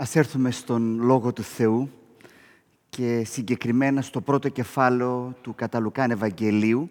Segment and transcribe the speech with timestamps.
[0.00, 1.90] Ας έρθουμε στον Λόγο του Θεού
[2.88, 6.90] και συγκεκριμένα στο πρώτο κεφάλαιο του Καταλουκάν Ευαγγελίου.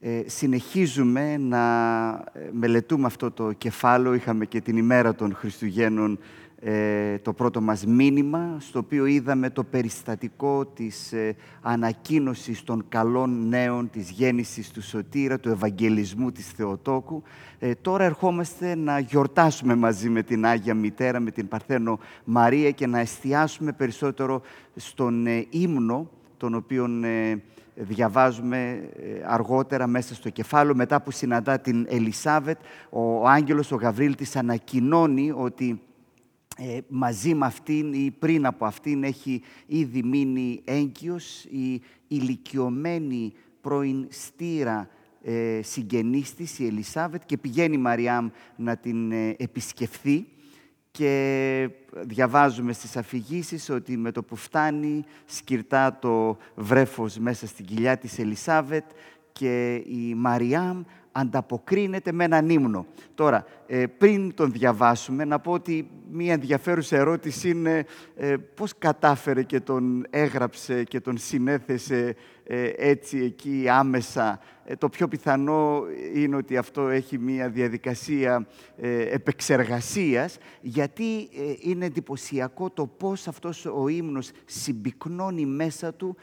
[0.00, 4.14] Ε, συνεχίζουμε να ε, μελετούμε αυτό το κεφάλαιο.
[4.14, 6.18] Είχαμε και την ημέρα των Χριστουγέννων
[6.60, 13.48] ε, το πρώτο μας μήνυμα, στο οποίο είδαμε το περιστατικό της ε, ανακοίνωσης των καλών
[13.48, 17.22] νέων, της γέννησης του Σωτήρα, του Ευαγγελισμού της Θεοτόκου.
[17.58, 22.86] Ε, τώρα ερχόμαστε να γιορτάσουμε μαζί με την Άγια Μητέρα, με την Παρθένο Μαρία και
[22.86, 24.42] να εστιάσουμε περισσότερο
[24.76, 27.04] στον ε, ύμνο, τον οποίον
[27.74, 28.88] διαβάζουμε
[29.26, 32.58] αργότερα μέσα στο κεφάλαιο, μετά που συναντά την Ελισάβετ,
[32.90, 35.80] ο άγγελος, ο Γαβρίλ, της ανακοινώνει ότι
[36.60, 44.06] ε, μαζί με αυτήν ή πριν από αυτήν έχει ήδη μείνει έγκυος η ηλικιωμένη πρώην
[44.10, 44.88] στήρα
[45.22, 50.26] ε, συγγενής της, η Ελισάβετ, και πηγαίνει η Μαριάμ να την ε, επισκεφθεί.
[50.90, 51.70] Και
[52.00, 58.18] διαβάζουμε στις αφηγήσεις ότι με το που φτάνει σκυρτά το βρέφος μέσα στην κοιλιά της
[58.18, 58.84] Ελισάβετ
[59.32, 60.82] και η Μαριάμ
[61.18, 62.86] ανταποκρίνεται με έναν ύμνο.
[63.14, 67.84] Τώρα, ε, πριν τον διαβάσουμε, να πω ότι μία ενδιαφέρουσα ερώτηση είναι
[68.16, 72.14] ε, πώς κατάφερε και τον έγραψε και τον συνέθεσε
[72.44, 74.40] ε, έτσι εκεί άμεσα.
[74.78, 75.82] Το πιο πιθανό
[76.14, 78.46] είναι ότι αυτό έχει μία διαδικασία
[79.10, 81.28] επεξεργασίας, γιατί
[81.60, 86.16] είναι εντυπωσιακό το πώς αυτός ο ύμνος συμπυκνώνει μέσα του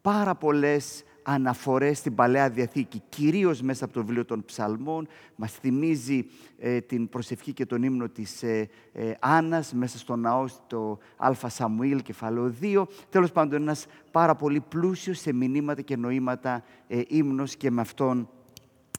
[0.00, 5.08] πάρα πολλές αναφορές στην Παλαιά Διαθήκη, κυρίως μέσα από το βιβλίο των Ψαλμών.
[5.36, 6.26] Μας θυμίζει
[6.58, 11.48] ε, την προσευχή και τον ύμνο της ε, ε, Άννας μέσα στο ναό, στο Α
[11.48, 12.84] Σαμουήλ, κεφάλαιο 2.
[13.08, 18.28] Τέλος πάντων, ένας πάρα πολύ πλούσιος σε μηνύματα και νοήματα ε, ύμνος και με αυτόν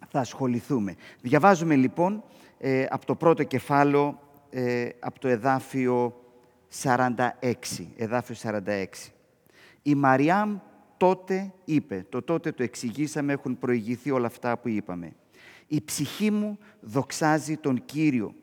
[0.10, 0.96] θα ασχοληθούμε.
[1.22, 2.24] Διαβάζουμε λοιπόν
[2.58, 4.18] ε, από το πρώτο κεφάλαιο,
[5.00, 6.14] από το εδάφιο
[6.84, 7.16] 46,
[7.96, 8.86] εδάφιο 46.
[9.82, 10.58] Η Μαριάμ
[11.04, 15.16] τότε είπε, το τότε το εξηγήσαμε, έχουν προηγηθεί όλα αυτά που είπαμε.
[15.68, 18.34] Η ψυχή μου δοξάζει τον Κύριο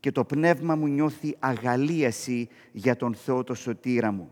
[0.00, 4.30] και το πνεύμα μου νιώθει αγαλίαση για τον Θεό το σωτήρα μου,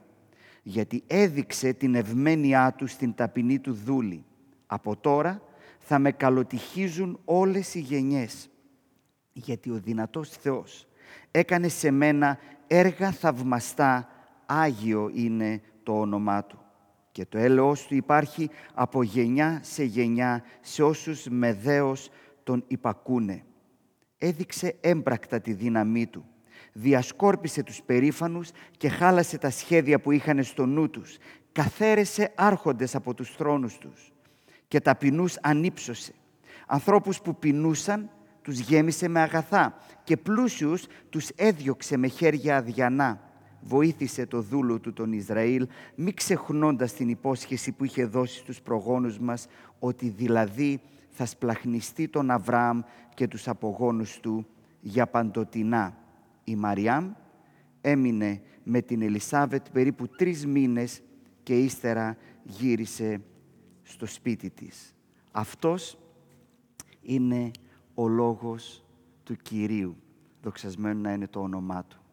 [0.62, 4.24] γιατί έδειξε την ευμένειά του στην ταπεινή του δούλη.
[4.66, 5.42] Από τώρα
[5.78, 8.48] θα με καλοτυχίζουν όλες οι γενιές,
[9.32, 10.86] γιατί ο δυνατός Θεός
[11.30, 14.08] έκανε σε μένα έργα θαυμαστά,
[14.46, 16.65] Άγιο είναι το όνομά Του
[17.16, 22.10] και το έλεος του υπάρχει από γενιά σε γενιά σε όσους με δέος
[22.42, 23.44] τον υπακούνε.
[24.18, 26.24] Έδειξε έμπρακτα τη δύναμή του.
[26.72, 31.16] Διασκόρπισε τους περήφανους και χάλασε τα σχέδια που είχαν στο νου τους.
[31.52, 34.12] Καθαίρεσε άρχοντες από τους θρόνους τους
[34.68, 36.12] και ταπεινούς ανύψωσε.
[36.66, 38.10] Ανθρώπους που πεινούσαν
[38.42, 43.25] τους γέμισε με αγαθά και πλούσιους τους έδιωξε με χέρια αδιανά
[43.60, 49.18] βοήθησε το δούλο του τον Ισραήλ, μη ξεχνώντας την υπόσχεση που είχε δώσει στους προγόνους
[49.18, 49.46] μας,
[49.78, 52.80] ότι δηλαδή θα σπλαχνιστεί τον Αβραάμ
[53.14, 54.46] και τους απογόνους του
[54.80, 55.96] για παντοτινά.
[56.44, 57.12] Η Μαριάμ
[57.80, 61.02] έμεινε με την Ελισάβετ περίπου τρεις μήνες
[61.42, 63.20] και ύστερα γύρισε
[63.82, 64.94] στο σπίτι της.
[65.30, 65.98] Αυτός
[67.02, 67.50] είναι
[67.94, 68.84] ο λόγος
[69.22, 69.96] του Κυρίου.
[70.42, 72.05] Δοξασμένο να είναι το όνομά Του.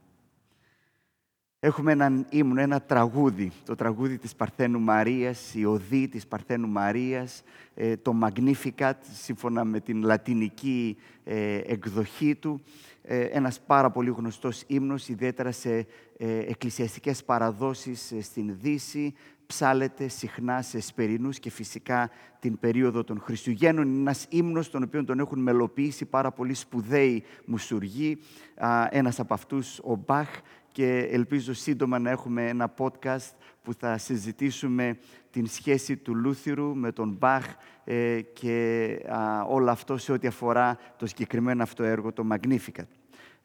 [1.66, 7.44] Έχουμε έναν ύμνο, ένα τραγούδι, το τραγούδι της Παρθένου Μαρίας, η οδή της Παρθένου Μαρίας,
[7.74, 12.62] ε, το Magnificat, σύμφωνα με την λατινική ε, εκδοχή του.
[13.02, 15.86] Ε, ένας πάρα πολύ γνωστός ύμνος, ιδιαίτερα σε
[16.48, 19.14] εκκλησιαστικές παραδόσεις στην Δύση,
[19.46, 22.10] ψάλεται συχνά σε σπερινούς και φυσικά
[22.40, 23.88] την περίοδο των Χριστουγέννων.
[23.88, 28.18] Είναι ένας ύμνος τον οποίο τον έχουν μελοποιήσει πάρα πολύ σπουδαίοι μουσουργοί.
[28.90, 30.30] Ένας από αυτούς, ο Μπαχ,
[30.74, 34.98] και ελπίζω σύντομα να έχουμε ένα podcast που θα συζητήσουμε
[35.32, 37.46] την σχέση του Λούθυρου με τον Μπαχ
[37.84, 42.88] ε, και α, όλο αυτό σε ό,τι αφορά το συγκεκριμένο αυτό έργο, το Magnificat.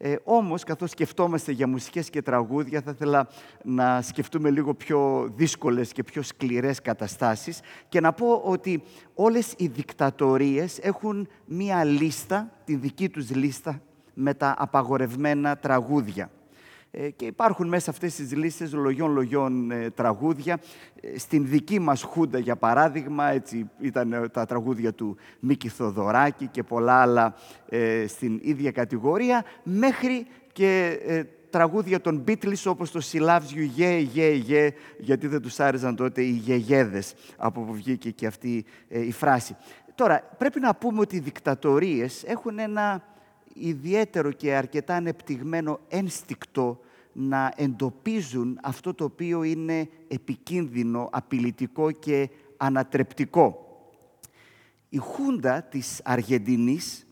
[0.01, 3.29] Ε, όμως, καθώς σκεφτόμαστε για μουσικές και τραγούδια, θα ήθελα
[3.65, 8.83] να σκεφτούμε λίγο πιο δύσκολες και πιο σκληρές καταστάσεις και να πω ότι
[9.15, 13.83] όλες οι δικτατορίες έχουν μία λίστα, τη δική τους λίστα,
[14.15, 16.31] με τα απαγορευμένα τραγούδια.
[16.91, 20.59] Ε, και υπάρχουν μέσα αυτές τις λίστες λογιών-λογιών ε, τραγούδια.
[21.01, 26.63] Ε, στην δική μας Χούντα, για παράδειγμα, έτσι ήταν τα τραγούδια του Μίκη Θοδωράκη και
[26.63, 27.35] πολλά άλλα
[28.07, 30.99] στην ίδια κατηγορία, μέχρι και
[31.51, 34.69] τραγούδια των Beatles όπως το «She loves you, yeah, yeah, yeah»,
[34.99, 39.57] γιατί δεν τους άρεσαν τότε οι γεγέδες, από που βγήκε και αυτή η φράση.
[39.95, 43.03] Τώρα, πρέπει να πούμε ότι οι δικτατορίες έχουν ένα
[43.59, 46.81] ιδιαίτερο και αρκετά ανεπτυγμένο ένστικτο
[47.13, 53.63] να εντοπίζουν αυτό το οποίο είναι επικίνδυνο, απειλητικό και ανατρεπτικό.
[54.89, 57.07] Η Χούντα της Αργεντινής,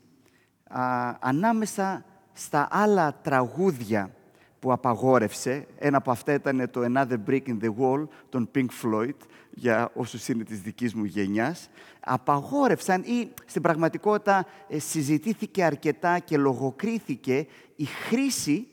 [1.21, 4.15] ανάμεσα στα άλλα τραγούδια
[4.59, 5.67] που απαγόρευσε.
[5.79, 9.15] Ένα από αυτά ήταν το Another Brick in the Wall των Pink Floyd,
[9.51, 11.69] για όσους είναι της δικής μου γενιάς.
[12.01, 18.69] Απαγόρευσαν ή στην πραγματικότητα ε, συζητήθηκε αρκετά και λογοκρίθηκε η χρήση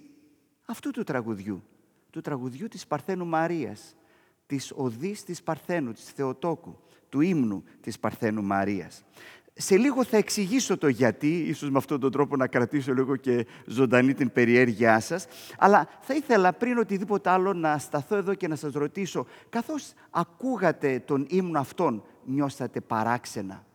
[0.65, 1.63] αυτού του τραγουδιού,
[2.09, 3.95] του τραγουδιού της Παρθένου Μαρίας,
[4.45, 9.03] της οδής της Παρθένου, της Θεοτόκου, του ύμνου της Παρθένου Μαρίας.
[9.55, 13.45] Σε λίγο θα εξηγήσω το γιατί, ίσως με αυτόν τον τρόπο να κρατήσω λίγο και
[13.65, 15.25] ζωντανή την περιέργειά σας.
[15.57, 21.03] Αλλά θα ήθελα πριν οτιδήποτε άλλο να σταθώ εδώ και να σας ρωτήσω, καθώς ακούγατε
[21.05, 23.65] τον ύμνο αυτόν, νιώσατε παράξενα;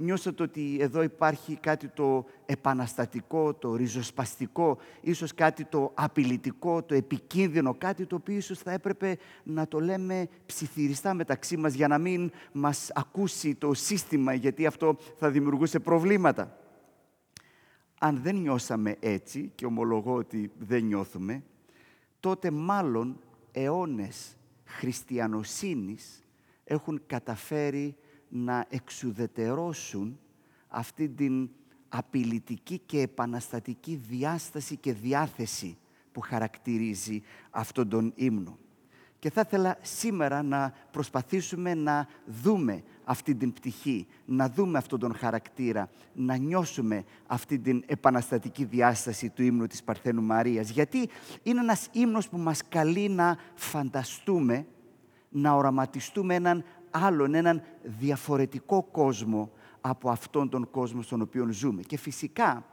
[0.00, 7.74] Νιώσατε ότι εδώ υπάρχει κάτι το επαναστατικό, το ριζοσπαστικό, ίσως κάτι το απειλητικό, το επικίνδυνο,
[7.74, 12.30] κάτι το οποίο ίσως θα έπρεπε να το λέμε ψιθυριστά μεταξύ μας για να μην
[12.52, 16.58] μας ακούσει το σύστημα, γιατί αυτό θα δημιουργούσε προβλήματα.
[18.00, 21.42] Αν δεν νιώσαμε έτσι, και ομολογώ ότι δεν νιώθουμε,
[22.20, 23.20] τότε μάλλον
[23.52, 26.22] αιώνες χριστιανοσύνης
[26.64, 27.96] έχουν καταφέρει
[28.28, 30.18] να εξουδετερώσουν
[30.68, 31.48] αυτή την
[31.88, 35.76] απειλητική και επαναστατική διάσταση και διάθεση
[36.12, 38.58] που χαρακτηρίζει αυτόν τον ύμνο.
[39.18, 45.14] Και θα ήθελα σήμερα να προσπαθήσουμε να δούμε αυτή την πτυχή, να δούμε αυτόν τον
[45.14, 50.70] χαρακτήρα, να νιώσουμε αυτή την επαναστατική διάσταση του ύμνου της Παρθένου Μαρίας.
[50.70, 51.08] Γιατί
[51.42, 54.66] είναι ένας ύμνος που μας καλεί να φανταστούμε,
[55.28, 59.50] να οραματιστούμε έναν άλλον, έναν διαφορετικό κόσμο
[59.80, 61.82] από αυτόν τον κόσμο στον οποίο ζούμε.
[61.82, 62.64] Και φυσικά,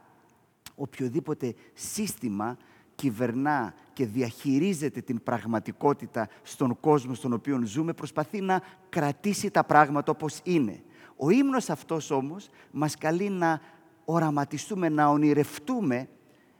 [0.74, 2.56] οποιοδήποτε σύστημα
[2.94, 10.12] κυβερνά και διαχειρίζεται την πραγματικότητα στον κόσμο στον οποίο ζούμε, προσπαθεί να κρατήσει τα πράγματα
[10.12, 10.82] όπως είναι.
[11.16, 13.60] Ο ύμνος αυτός όμως μας καλεί να
[14.04, 16.08] οραματιστούμε, να ονειρευτούμε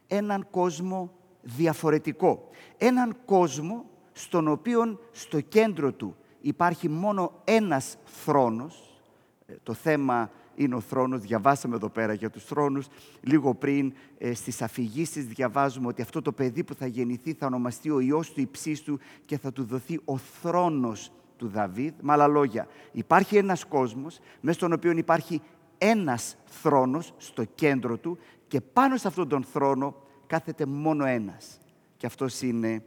[0.06, 1.12] έναν κόσμο
[1.42, 2.48] διαφορετικό.
[2.76, 9.00] Έναν κόσμο στον οποίο στο κέντρο του υπάρχει μόνο ένας θρόνος.
[9.46, 11.20] Ε, το θέμα είναι ο θρόνος.
[11.20, 12.86] Διαβάσαμε εδώ πέρα για τους θρόνους.
[13.20, 17.90] Λίγο πριν ε, στις αφηγήσεις διαβάζουμε ότι αυτό το παιδί που θα γεννηθεί θα ονομαστεί
[17.90, 21.92] ο Υιός του υψίστου και θα του δοθεί ο θρόνος του Δαβίδ.
[22.00, 25.40] Με άλλα λόγια, υπάρχει ένας κόσμος μέσα στον οποίο υπάρχει
[25.78, 29.94] ένας θρόνος στο κέντρο του και πάνω σε αυτόν τον θρόνο
[30.26, 31.58] κάθεται μόνο ένας.
[31.96, 32.82] Και αυτός είναι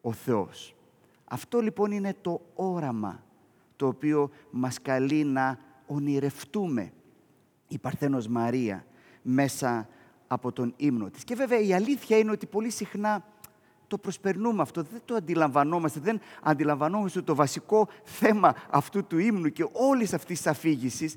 [0.00, 0.72] ο Θεός.
[1.30, 3.22] Αυτό λοιπόν είναι το όραμα
[3.76, 6.92] το οποίο μας καλεί να ονειρευτούμε
[7.68, 8.84] η Παρθένος Μαρία
[9.22, 9.88] μέσα
[10.26, 11.24] από τον ύμνο της.
[11.24, 13.24] Και βέβαια η αλήθεια είναι ότι πολύ συχνά
[13.88, 19.68] το προσπερνούμε αυτό, δεν το αντιλαμβανόμαστε, δεν αντιλαμβανόμαστε το βασικό θέμα αυτού του ύμνου και
[19.72, 21.14] όλης αυτής της αφήγησης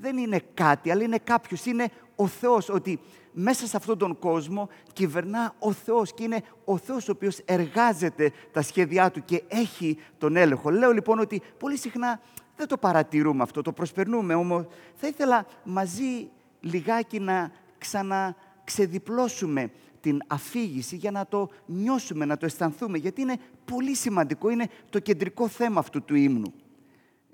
[0.00, 3.00] δεν είναι κάτι, αλλά είναι κάποιος, είναι ο Θεός, ότι
[3.32, 8.32] μέσα σε αυτόν τον κόσμο κυβερνά ο Θεός και είναι ο Θεός ο οποίος εργάζεται
[8.52, 10.70] τα σχέδιά Του και έχει τον έλεγχο.
[10.70, 12.20] Λέω λοιπόν ότι πολύ συχνά
[12.56, 16.28] δεν το παρατηρούμε αυτό, το προσπερνούμε, όμως θα ήθελα μαζί
[16.60, 19.70] λιγάκι να ξαναξεδιπλώσουμε
[20.02, 24.98] την αφήγηση για να το νιώσουμε, να το αισθανθούμε, γιατί είναι πολύ σημαντικό, είναι το
[24.98, 26.52] κεντρικό θέμα αυτού του ύμνου.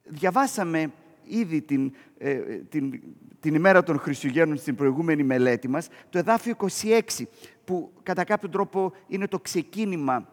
[0.04, 0.92] Διαβάσαμε
[1.24, 2.34] ήδη την, ε,
[2.68, 3.02] την,
[3.40, 7.00] την ημέρα των Χριστουγέννων στην προηγούμενη μελέτη μας, το εδάφιο 26,
[7.64, 10.28] που κατά κάποιο τρόπο είναι το ξεκίνημα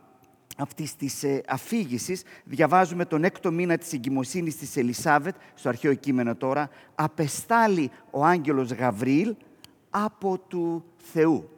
[0.58, 2.24] αυτής της ε, αφήγησης.
[2.44, 8.72] Διαβάζουμε τον έκτο μήνα της εγκυμοσύνης της Ελισάβετ, στο αρχαίο κείμενο τώρα, «Απεστάλλει ο άγγελος
[8.72, 9.36] Γαβρίλ
[9.90, 11.55] από του Θεού».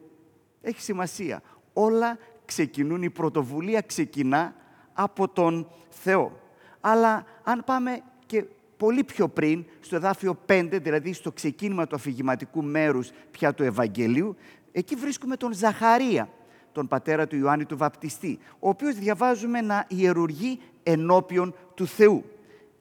[0.61, 1.41] Έχει σημασία.
[1.73, 4.55] Όλα ξεκινούν, η πρωτοβουλία ξεκινά
[4.93, 6.39] από τον Θεό.
[6.81, 8.45] Αλλά αν πάμε και
[8.77, 14.35] πολύ πιο πριν, στο εδάφιο 5, δηλαδή στο ξεκίνημα του αφηγηματικού μέρους πια του Ευαγγελίου,
[14.71, 16.29] εκεί βρίσκουμε τον Ζαχαρία,
[16.71, 22.23] τον πατέρα του Ιωάννη του Βαπτιστή, ο οποίος διαβάζουμε να ιερουργεί ενώπιον του Θεού.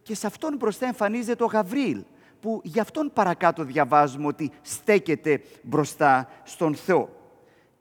[0.03, 2.05] Και σε αυτόν μπροστά εμφανίζεται ο Γαβρίλ,
[2.41, 7.26] που γι' αυτόν παρακάτω διαβάζουμε ότι στέκεται μπροστά στον Θεό.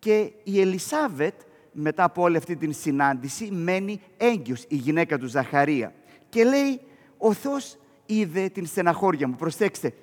[0.06, 1.34] Και η Ελισάβετ,
[1.72, 5.94] μετά από όλη αυτή την συνάντηση, μένει έγκυος, η γυναίκα του Ζαχαρία.
[6.30, 6.82] Και λέει,
[7.18, 9.36] ο Θεός είδε την στεναχώρια μου.
[9.36, 9.94] Προσέξτε,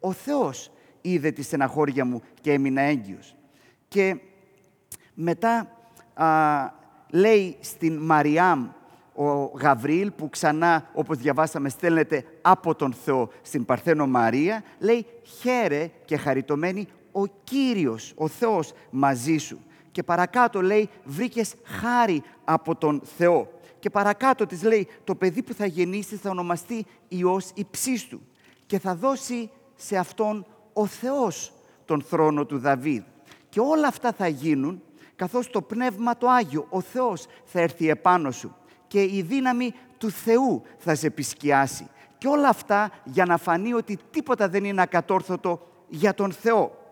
[0.00, 0.70] ο Θεός
[1.00, 3.36] είδε τη στεναχώρια μου και έμεινα έγκυος.
[3.88, 4.16] Και
[5.14, 5.70] μετά
[7.10, 8.68] λέει στην Μαριάμ
[9.14, 15.06] ο Γαβρίλ που ξανά όπως διαβάσαμε στέλνεται από τον Θεό στην Παρθένο Μαρία λέει
[15.40, 19.58] χαίρε και χαριτωμένη ο Κύριος, ο Θεός μαζί σου.
[19.92, 23.48] Και παρακάτω λέει, βρήκες χάρη από τον Θεό.
[23.78, 28.20] Και παρακάτω της λέει, το παιδί που θα γεννήσεις θα ονομαστεί Υιός υψίστου
[28.66, 31.52] και θα δώσει σε αυτόν ο Θεός
[31.84, 33.02] τον θρόνο του Δαβίδ.
[33.48, 34.82] Και όλα αυτά θα γίνουν
[35.16, 38.56] καθώς το Πνεύμα το Άγιο, ο Θεός, θα έρθει επάνω σου
[38.86, 41.88] και η δύναμη του Θεού θα σε επισκιάσει.
[42.18, 46.83] Και όλα αυτά για να φανεί ότι τίποτα δεν είναι ακατόρθωτο για τον Θεό.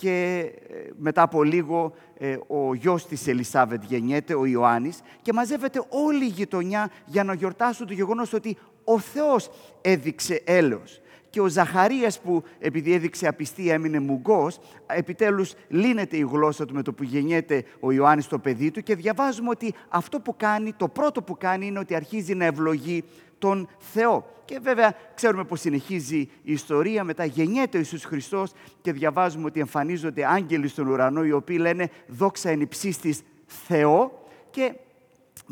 [0.00, 5.82] Και ε, μετά από λίγο ε, ο γιος της Ελισάβετ γεννιέται, ο Ιωάννης, και μαζεύεται
[5.88, 11.46] όλη η γειτονιά για να γιορτάσουν το γεγονός ότι ο Θεός έδειξε έλεος και ο
[11.46, 17.02] Ζαχαρίας που επειδή έδειξε απιστία έμεινε μουγκός, επιτέλους λύνεται η γλώσσα του με το που
[17.02, 21.36] γεννιέται ο Ιωάννης το παιδί του και διαβάζουμε ότι αυτό που κάνει, το πρώτο που
[21.36, 23.04] κάνει είναι ότι αρχίζει να ευλογεί
[23.38, 24.26] τον Θεό.
[24.44, 29.60] Και βέβαια ξέρουμε πως συνεχίζει η ιστορία, μετά γεννιέται ο Ιησούς Χριστός και διαβάζουμε ότι
[29.60, 34.74] εμφανίζονται άγγελοι στον ουρανό οι οποίοι λένε «δόξα εν υψίστης Θεό» και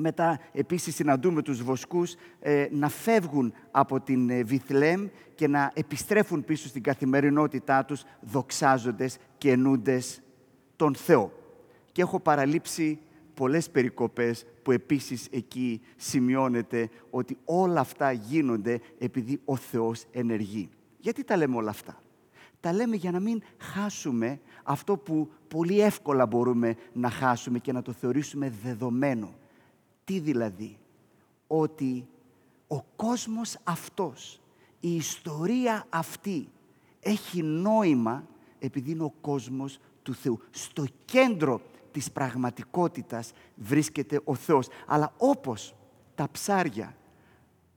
[0.00, 6.44] μετά επίσης συναντούμε τους βοσκούς ε, να φεύγουν από την ε, Βιθλέμ και να επιστρέφουν
[6.44, 10.20] πίσω στην καθημερινότητά τους δοξάζοντες και ενούντες
[10.76, 11.32] τον Θεό.
[11.92, 12.98] Και έχω παραλείψει
[13.34, 20.68] πολλές περικοπές που επίσης εκεί σημειώνεται ότι όλα αυτά γίνονται επειδή ο Θεός ενεργεί.
[20.98, 22.02] Γιατί τα λέμε όλα αυτά;
[22.60, 27.82] Τα λέμε για να μην χάσουμε αυτό που πολύ εύκολα μπορούμε να χάσουμε και να
[27.82, 29.37] το θεωρήσουμε δεδομένο
[30.08, 30.78] τι δηλαδή,
[31.46, 32.08] ότι
[32.66, 34.40] ο κόσμος αυτός,
[34.80, 36.48] η ιστορία αυτή
[37.00, 38.26] έχει νόημα
[38.58, 40.40] επειδή είναι ο κόσμος του Θεού.
[40.50, 41.60] Στο κέντρο
[41.92, 44.68] της πραγματικότητας βρίσκεται ο Θεός.
[44.86, 45.74] Αλλά όπως
[46.14, 46.96] τα ψάρια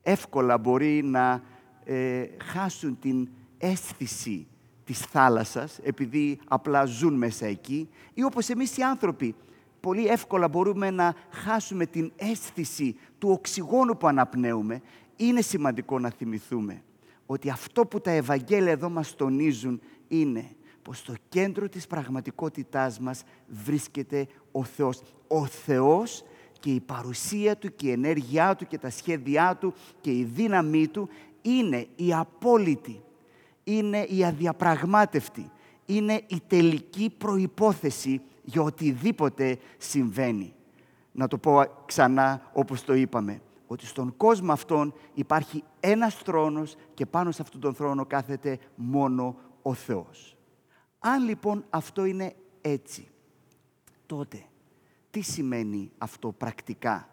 [0.02, 1.44] εύκολα μπορεί να
[1.84, 4.48] ε, χάσουν την αίσθηση
[4.84, 9.36] της θάλασσας, επειδή απλά ζουν μέσα εκεί, ή όπως εμείς οι άνθρωποι
[9.82, 14.82] πολύ εύκολα μπορούμε να χάσουμε την αίσθηση του οξυγόνου που αναπνέουμε,
[15.16, 16.84] είναι σημαντικό να θυμηθούμε
[17.26, 23.24] ότι αυτό που τα Ευαγγέλια εδώ μας τονίζουν είναι πως στο κέντρο της πραγματικότητάς μας
[23.48, 25.02] βρίσκεται ο Θεός.
[25.28, 26.24] Ο Θεός
[26.60, 30.88] και η παρουσία Του και η ενέργειά Του και τα σχέδιά Του και η δύναμή
[30.88, 31.10] Του
[31.42, 33.02] είναι η απόλυτη,
[33.64, 35.52] είναι η αδιαπραγμάτευτη,
[35.86, 40.54] είναι η τελική προϋπόθεση για οτιδήποτε συμβαίνει.
[41.12, 47.06] Να το πω ξανά όπως το είπαμε, ότι στον κόσμο αυτόν υπάρχει ένας θρόνος και
[47.06, 50.38] πάνω σε αυτόν τον θρόνο κάθεται μόνο ο Θεός.
[51.00, 53.08] Αν λοιπόν αυτό είναι έτσι,
[54.06, 54.44] τότε
[55.10, 57.10] τι σημαίνει αυτό πρακτικά;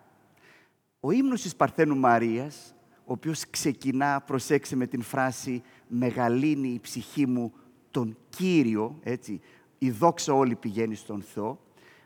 [1.01, 7.27] Ο ύμνος της Παρθένου Μαρίας, ο οποίος ξεκινά, προσέξε με την φράση «Μεγαλύνει η ψυχή
[7.27, 7.53] μου
[7.91, 9.41] τον Κύριο», έτσι,
[9.79, 11.59] η δόξα όλη πηγαίνει στον Θεό,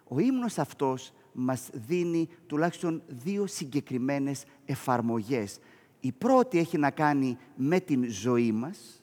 [0.08, 5.58] ο ύμνος αυτός μας δίνει τουλάχιστον δύο συγκεκριμένες εφαρμογές.
[6.00, 9.02] Η πρώτη έχει να κάνει με την ζωή μας,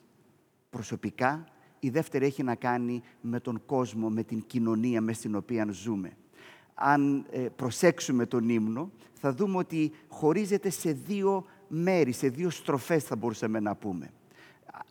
[0.69, 1.43] προσωπικά.
[1.79, 6.11] Η δεύτερη έχει να κάνει με τον κόσμο, με την κοινωνία μες στην οποία ζούμε.
[6.73, 13.03] Αν ε, προσέξουμε τον ύμνο, θα δούμε ότι χωρίζεται σε δύο μέρη, σε δύο στροφές
[13.03, 14.11] θα μπορούσαμε να πούμε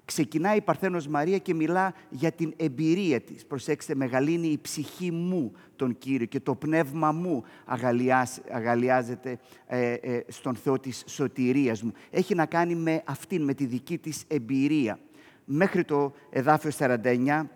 [0.05, 3.47] ξεκινάει η Παρθένος Μαρία και μιλά για την εμπειρία της.
[3.47, 7.45] Προσέξτε, μεγαλύνει η ψυχή μου τον Κύριο και το πνεύμα μου
[8.51, 11.93] αγαλιάζεται ε, ε, στον Θεό της σωτηρίας μου.
[12.11, 14.99] Έχει να κάνει με αυτήν, με τη δική της εμπειρία.
[15.45, 17.47] Μέχρι το εδάφιο 49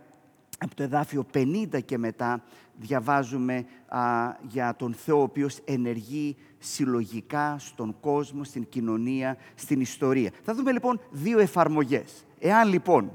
[0.58, 2.42] από το εδάφιο 50 και μετά
[2.76, 3.64] διαβάζουμε
[4.42, 10.30] για τον Θεό ο οποίος ενεργεί συλλογικά στον κόσμο, στην κοινωνία, στην ιστορία.
[10.42, 12.24] Θα δούμε λοιπόν δύο εφαρμογές.
[12.38, 13.12] Εάν λοιπόν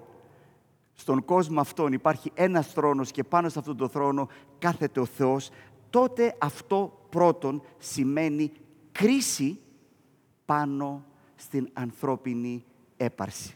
[0.94, 4.28] στον κόσμο αυτόν υπάρχει ένας θρόνος και πάνω σε αυτόν τον θρόνο
[4.60, 5.50] κάθεται ο Θεός,
[5.90, 8.52] τότε αυτό πρώτον σημαίνει
[8.92, 9.60] κρίση
[10.46, 12.64] πάνω στην ανθρώπινη
[12.98, 13.56] έπαρση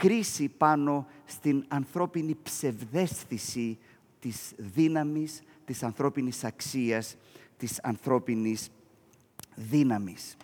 [0.00, 3.78] κρίση πάνω στην ανθρώπινη ψευδέστηση
[4.18, 7.16] της δύναμης, της ανθρώπινης αξίας,
[7.60, 8.70] της ανθρώπινης
[9.54, 10.36] δύναμης.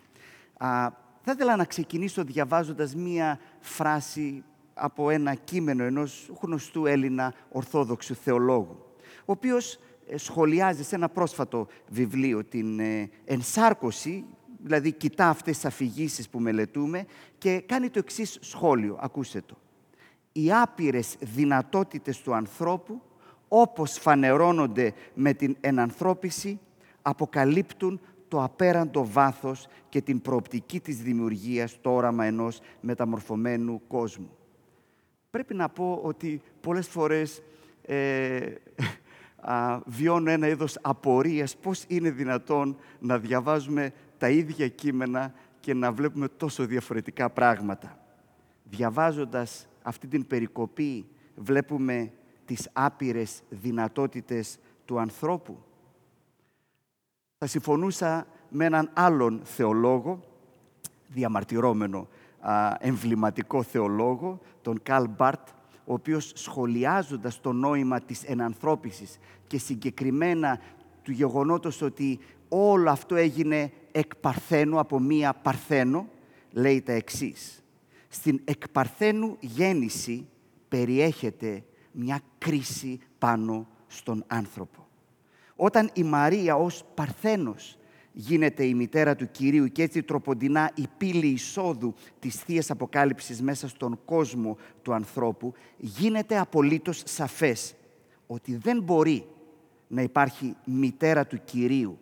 [0.57, 0.89] Α,
[1.23, 4.45] θα ήθελα να ξεκινήσω διαβάζοντας μία φράση
[4.75, 8.85] από ένα κείμενο ενός γνωστού Έλληνα Ορθόδοξου θεολόγου,
[9.19, 14.25] ο οποίος ε, σχολιάζει σε ένα πρόσφατο βιβλίο την ε, ενσάρκωση
[14.67, 17.07] δηλαδή κοιτά αυτές τις αφηγήσεις που μελετούμε
[17.39, 19.57] και κάνει το εξής σχόλιο, ακούστε το.
[20.33, 23.03] Οι άπειρες δυνατότητες του ανθρώπου,
[23.49, 26.61] όπως φανερώνονται με την ενανθρώπιση,
[27.09, 34.37] αποκαλύπτουν το απέραντο βάθος και την προοπτική της δημιουργίας, το όραμα ενός μεταμορφωμένου κόσμου.
[35.31, 37.43] Πρέπει να πω ότι πολλές φορές
[37.83, 38.55] ε,
[39.41, 45.93] α, βιώνω ένα είδος απορίας πώς είναι δυνατόν να διαβάζουμε τα ίδια κείμενα και να
[45.93, 47.99] βλέπουμε τόσο διαφορετικά πράγματα.
[48.65, 52.13] Διαβάζοντας αυτή την περικοπή βλέπουμε
[52.45, 55.66] τις άπειρες δυνατότητες του ανθρώπου.
[57.39, 60.21] Θα συμφωνούσα με έναν άλλον θεολόγο,
[61.09, 62.09] διαμαρτυρόμενο
[62.79, 65.49] εμβληματικό θεολόγο, τον Καλ Μπάρτ,
[65.85, 70.61] ο οποίος σχολιάζοντας το νόημα της ενανθρώπισης και συγκεκριμένα
[71.03, 76.09] του γεγονότος ότι όλο αυτό έγινε εκ Παρθένου, από μία Παρθένο,
[76.51, 77.63] λέει τα εξής.
[78.09, 80.27] Στην εκ Παρθένου γέννηση
[80.69, 84.86] περιέχεται μια κρίση πάνω στον άνθρωπο.
[85.57, 87.79] Όταν η Μαρία ως Παρθένος
[88.13, 93.69] γίνεται η μητέρα του Κυρίου και έτσι τροποντινά η πύλη εισόδου της θείας Αποκάλυψης μέσα
[93.69, 97.75] στον κόσμο του ανθρώπου, γίνεται απολύτως σαφές
[98.27, 99.27] ότι δεν μπορεί
[99.89, 101.99] να υπάρχει μητέρα του Κυρίου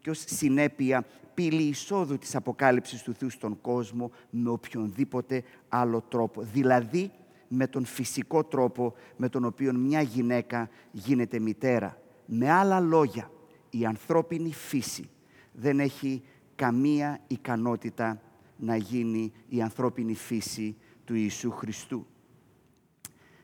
[0.00, 6.42] και ως συνέπεια πύλη εισόδου της Αποκάλυψης του Θεού στον κόσμο με οποιονδήποτε άλλο τρόπο.
[6.42, 7.10] Δηλαδή
[7.48, 11.98] με τον φυσικό τρόπο με τον οποίο μια γυναίκα γίνεται μητέρα.
[12.26, 13.30] Με άλλα λόγια,
[13.70, 15.08] η ανθρώπινη φύση
[15.52, 16.22] δεν έχει
[16.56, 18.20] καμία ικανότητα
[18.56, 22.06] να γίνει η ανθρώπινη φύση του Ιησού Χριστού.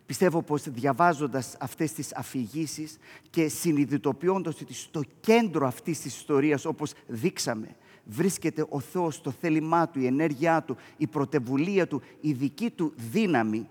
[0.06, 2.96] Πιστεύω πως διαβάζοντας αυτές τις αφηγήσεις
[3.30, 9.88] και συνειδητοποιώντας ότι στο κέντρο αυτής της ιστορίας, όπως δείξαμε, βρίσκεται ο Θεός, το θέλημά
[9.88, 13.68] Του, η ενέργειά Του, η πρωτεβουλία Του, η δική Του δύναμη,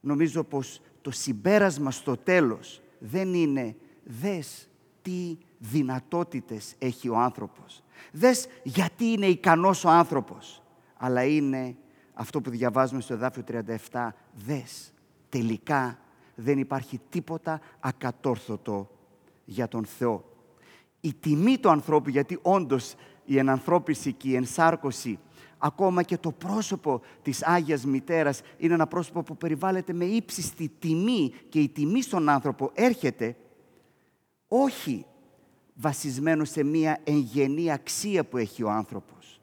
[0.00, 3.76] νομίζω πως το συμπέρασμα στο τέλος δεν είναι
[4.06, 4.68] «δες
[5.02, 7.82] τι δυνατότητες έχει ο άνθρωπος.
[8.12, 10.62] Δες γιατί είναι ικανός ο άνθρωπος.
[10.96, 11.76] Αλλά είναι
[12.14, 13.42] αυτό που διαβάζουμε στο εδάφιο
[13.90, 14.08] 37.
[14.32, 14.92] Δες,
[15.28, 15.98] τελικά
[16.34, 18.90] δεν υπάρχει τίποτα ακατόρθωτο
[19.44, 20.24] για τον Θεό.
[21.00, 25.18] Η τιμή του ανθρώπου, γιατί όντως η ενανθρώπιση και η ενσάρκωση,
[25.58, 31.32] ακόμα και το πρόσωπο της Άγιας Μητέρας είναι ένα πρόσωπο που περιβάλλεται με ύψιστη τιμή
[31.48, 33.36] και η τιμή στον άνθρωπο έρχεται
[34.48, 35.06] όχι
[35.74, 39.40] βασισμένο σε μία εγγενή αξία που έχει ο άνθρωπος,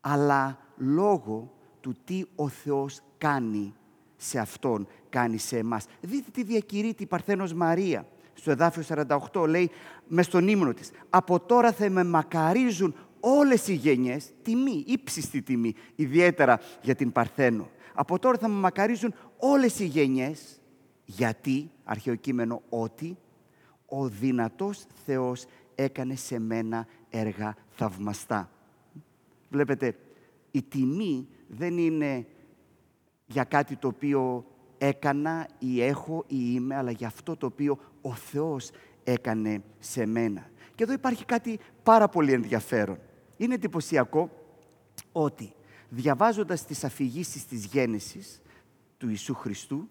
[0.00, 3.74] αλλά λόγω του τι ο Θεός κάνει
[4.16, 5.86] σε Αυτόν, κάνει σε εμάς.
[6.00, 8.06] Δείτε τι διακηρύττει η Παρθένος Μαρία.
[8.34, 9.70] Στο εδάφιο 48 λέει,
[10.06, 15.74] μες στον ύμνο της, «Από τώρα θα με μακαρίζουν όλες οι γενιές, τιμή, ύψιστη τιμή,
[15.94, 17.68] ιδιαίτερα για την Παρθένο.
[17.94, 20.60] Από τώρα θα με μακαρίζουν όλες οι γενιές,
[21.04, 23.16] γιατί, αρχαίο κείμενο, ότι
[23.94, 28.50] ο δυνατός Θεός έκανε σε μένα έργα θαυμαστά.
[29.50, 29.96] Βλέπετε,
[30.50, 32.26] η τιμή δεν είναι
[33.26, 34.44] για κάτι το οποίο
[34.78, 38.70] έκανα ή έχω ή είμαι, αλλά για αυτό το οποίο ο Θεός
[39.04, 40.50] έκανε σε μένα.
[40.74, 42.98] Και εδώ υπάρχει κάτι πάρα πολύ ενδιαφέρον.
[43.36, 44.30] Είναι εντυπωσιακό
[45.12, 45.54] ότι
[45.88, 48.40] διαβάζοντας τις αφηγήσεις της γέννησης
[48.98, 49.88] του Ιησού Χριστού,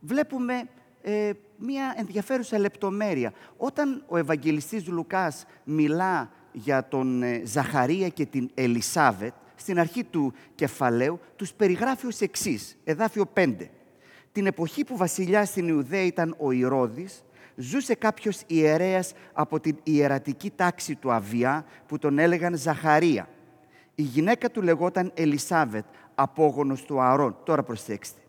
[0.00, 0.68] βλέπουμε
[1.02, 3.32] ε, μία ενδιαφέρουσα λεπτομέρεια.
[3.56, 10.32] Όταν ο Ευαγγελιστής Λουκάς μιλά για τον ε, Ζαχαρία και την Ελισάβετ, στην αρχή του
[10.54, 13.54] κεφαλαίου, τους περιγράφει ως εξής, εδάφιο 5.
[14.32, 20.50] Την εποχή που βασιλιά στην Ιουδαία ήταν ο Ηρώδης, ζούσε κάποιος ιερέας από την ιερατική
[20.50, 23.28] τάξη του Αβιά, που τον έλεγαν Ζαχαρία.
[23.94, 25.84] Η γυναίκα του λεγόταν Ελισάβετ,
[26.14, 27.36] απόγονος του Ααρών.
[27.44, 28.20] Τώρα προσέξτε.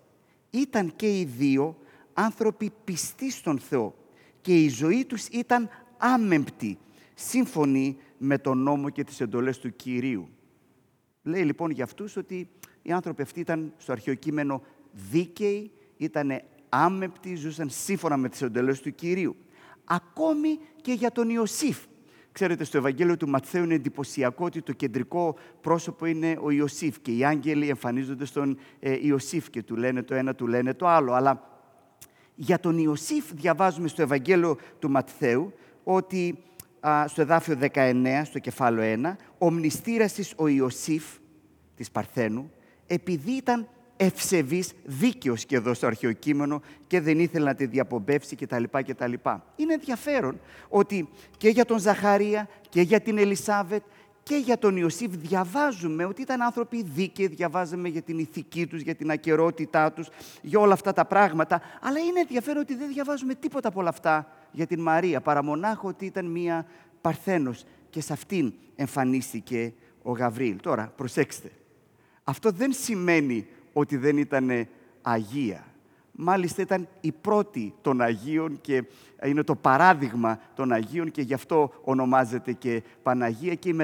[0.50, 1.76] Ήταν και οι δύο
[2.14, 3.96] άνθρωποι πιστοί στον Θεό
[4.42, 6.78] και η ζωή τους ήταν άμεμπτη,
[7.16, 10.30] σύμφωνη με τον νόμο και τις εντολές του Κυρίου.
[11.24, 12.50] Λέει λοιπόν για αυτούς ότι
[12.82, 18.82] οι άνθρωποι αυτοί ήταν στο αρχαίο κείμενο δίκαιοι, ήταν άμεπτοι, ζούσαν σύμφωνα με τις εντολές
[18.82, 19.36] του Κυρίου.
[19.84, 21.78] Ακόμη και για τον Ιωσήφ.
[22.32, 27.12] Ξέρετε, στο Ευαγγέλιο του Ματθαίου είναι εντυπωσιακό ότι το κεντρικό πρόσωπο είναι ο Ιωσήφ και
[27.12, 31.14] οι άγγελοι εμφανίζονται στον ε, Ιωσήφ και του λένε το ένα, του λένε το άλλο.
[31.14, 31.51] Αλλά
[32.44, 36.38] για τον Ιωσήφ διαβάζουμε στο Ευαγγέλιο του Ματθαίου ότι
[37.06, 41.04] στο εδάφιο 19, στο κεφάλαιο 1, ο μνηστήρας ο Ιωσήφ
[41.76, 42.52] της Παρθένου,
[42.88, 48.36] επειδή ήταν ευσεβής, δίκαιος και εδώ στο αρχαίο κείμενο και δεν ήθελε να τη διαπομπεύσει
[48.36, 48.64] κτλ.
[48.72, 49.14] κτλ.
[49.56, 53.84] Είναι ενδιαφέρον ότι και για τον Ζαχαρία και για την Ελισάβετ
[54.24, 58.96] και για τον Ιωσήφ διαβάζουμε ότι ήταν άνθρωποι δίκαιοι, διαβάζουμε για την ηθική τους, για
[58.96, 60.10] την ακαιρότητά τους,
[60.42, 61.62] για όλα αυτά τα πράγματα.
[61.82, 65.88] Αλλά είναι ενδιαφέρον ότι δεν διαβάζουμε τίποτα από όλα αυτά για την Μαρία, παρά μονάχο
[65.88, 66.66] ότι ήταν μία
[67.02, 70.56] παρθένος και σε αυτήν εμφανίστηκε ο Γαβρίλ.
[70.62, 71.52] Τώρα, προσέξτε.
[72.24, 74.68] Αυτό δεν σημαίνει ότι δεν ήταν
[75.02, 75.66] Αγία.
[76.24, 78.84] Μάλιστα ήταν η πρώτη των Αγίων και
[79.26, 83.76] είναι το παράδειγμα των Αγίων και γι' αυτό ονομάζεται και Παναγία και οι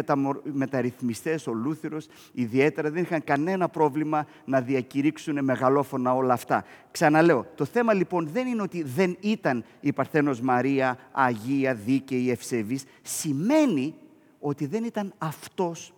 [0.43, 6.65] μεταρρυθμιστές, ο Λούθυρος ιδιαίτερα δεν είχαν κανένα πρόβλημα να διακηρύξουν μεγαλόφωνα όλα αυτά.
[6.91, 12.84] Ξαναλέω, το θέμα λοιπόν δεν είναι ότι δεν ήταν η Παρθένος Μαρία Αγία, δίκαιη, ευσεβής.
[13.02, 13.93] Σημαίνει
[14.39, 15.93] ότι δεν ήταν αυτός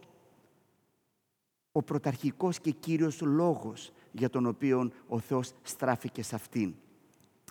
[1.71, 6.74] ο πρωταρχικός και κύριος λόγος για τον οποίο ο Θεός στράφηκε σε αυτήν.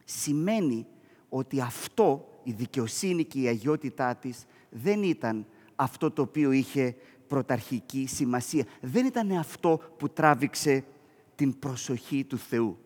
[0.05, 0.87] Σημαίνει
[1.29, 8.07] ότι αυτό, η δικαιοσύνη και η αγιότητά της, δεν ήταν αυτό το οποίο είχε πρωταρχική
[8.07, 8.64] σημασία.
[8.81, 10.85] Δεν ήταν αυτό που τράβηξε
[11.35, 12.79] την προσοχή του Θεού.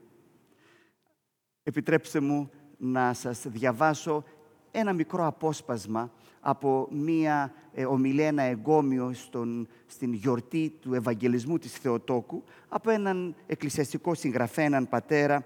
[1.63, 4.25] Επιτρέψτε μου να σας διαβάσω
[4.73, 11.73] ένα μικρό απόσπασμα από μία ε, ομιλία, ένα εγκόμιο στον, στην γιορτή του Ευαγγελισμού της
[11.73, 15.45] Θεοτόκου, από έναν εκκλησιαστικό συγγραφέα, έναν πατέρα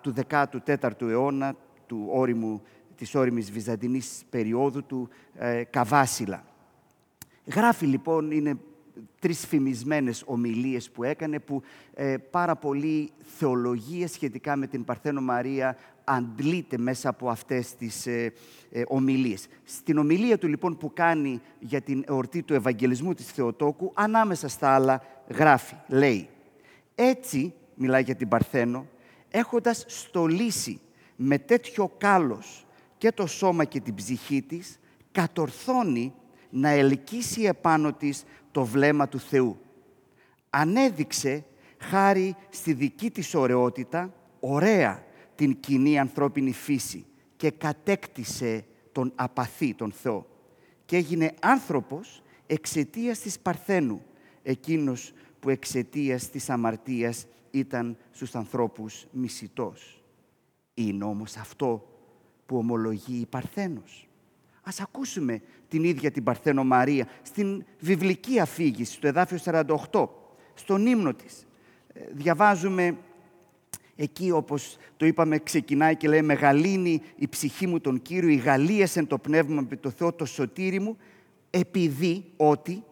[0.00, 1.56] του 14ου αιώνα,
[1.86, 2.62] του όριμου,
[2.96, 6.44] της όριμης βυζαντινής περίοδου του ε, Καβάσιλα.
[7.44, 8.58] Γράφει λοιπόν, είναι
[9.18, 11.62] τρεις φημισμένες ομιλίες που έκανε, που
[11.94, 15.76] ε, πάρα πολύ θεολογία σχετικά με την Παρθένο Μαρία
[16.08, 18.32] αντλείται μέσα από αυτές τις ε,
[18.70, 19.46] ε, ομιλίες.
[19.64, 24.74] Στην ομιλία του λοιπόν που κάνει για την εορτή του Ευαγγελισμού της Θεοτόκου, ανάμεσα στα
[24.74, 26.28] άλλα γράφει, λέει
[26.94, 28.86] «Έτσι, μιλάει για την Παρθένο,
[29.30, 30.80] έχοντας στολίσει
[31.16, 32.66] με τέτοιο κάλος
[32.98, 34.78] και το σώμα και την ψυχή της,
[35.12, 36.14] κατορθώνει
[36.50, 39.58] να ελκύσει επάνω της το βλέμμα του Θεού.
[40.50, 41.44] Ανέδειξε,
[41.78, 45.06] χάρη στη δική της ωραιότητα, ωραία
[45.38, 50.26] την κοινή ανθρώπινη φύση και κατέκτησε τον απαθή, τον Θεό.
[50.84, 54.02] Και έγινε άνθρωπος εξαιτίας της Παρθένου,
[54.42, 60.02] εκείνος που εξαιτίας της αμαρτίας ήταν στους ανθρώπους μισητός.
[60.74, 61.88] Είναι όμως αυτό
[62.46, 64.08] που ομολογεί η Παρθένος.
[64.62, 69.38] Ας ακούσουμε την ίδια την Παρθένο Μαρία στην βιβλική αφήγηση, στο εδάφιο
[69.90, 70.08] 48,
[70.54, 71.46] στον ύμνο της.
[71.92, 72.96] Ε, διαβάζουμε
[74.00, 79.06] εκεί όπως το είπαμε ξεκινάει και λέει «Μεγαλύνει η ψυχή μου τον Κύριο, η γαλίασεν
[79.06, 80.96] το πνεύμα με το Θεό το σωτήρι μου,
[81.50, 82.84] επειδή ότι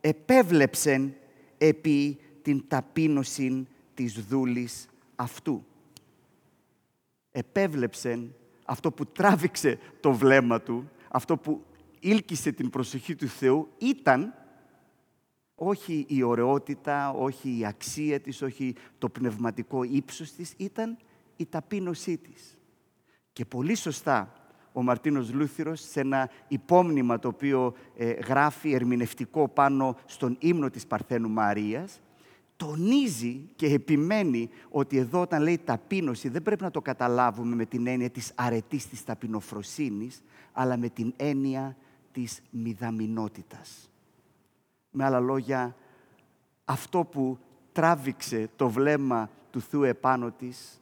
[0.00, 1.14] επέβλεψεν
[1.58, 5.64] επί την ταπείνωση της δούλης αυτού».
[7.32, 11.64] Επέβλεψεν αυτό που τράβηξε το βλέμμα του, αυτό που
[12.00, 14.34] ήλκησε την προσοχή του Θεού ήταν
[15.62, 20.96] όχι η ωραιότητα, όχι η αξία της, όχι το πνευματικό ύψος της, ήταν
[21.36, 22.58] η ταπείνωσή της.
[23.32, 24.32] Και πολύ σωστά
[24.72, 30.86] ο Μαρτίνος Λούθυρος σε ένα υπόμνημα το οποίο ε, γράφει ερμηνευτικό πάνω στον ύμνο της
[30.86, 32.00] Παρθένου Μαρίας,
[32.56, 37.86] τονίζει και επιμένει ότι εδώ όταν λέει ταπείνωση δεν πρέπει να το καταλάβουμε με την
[37.86, 41.76] έννοια της αρετής της ταπεινοφροσύνης, αλλά με την έννοια
[42.12, 43.89] της μηδαμινότητας.
[44.90, 45.76] Με άλλα λόγια,
[46.64, 47.38] αυτό που
[47.72, 50.80] τράβηξε το βλέμμα του Θεού επάνω της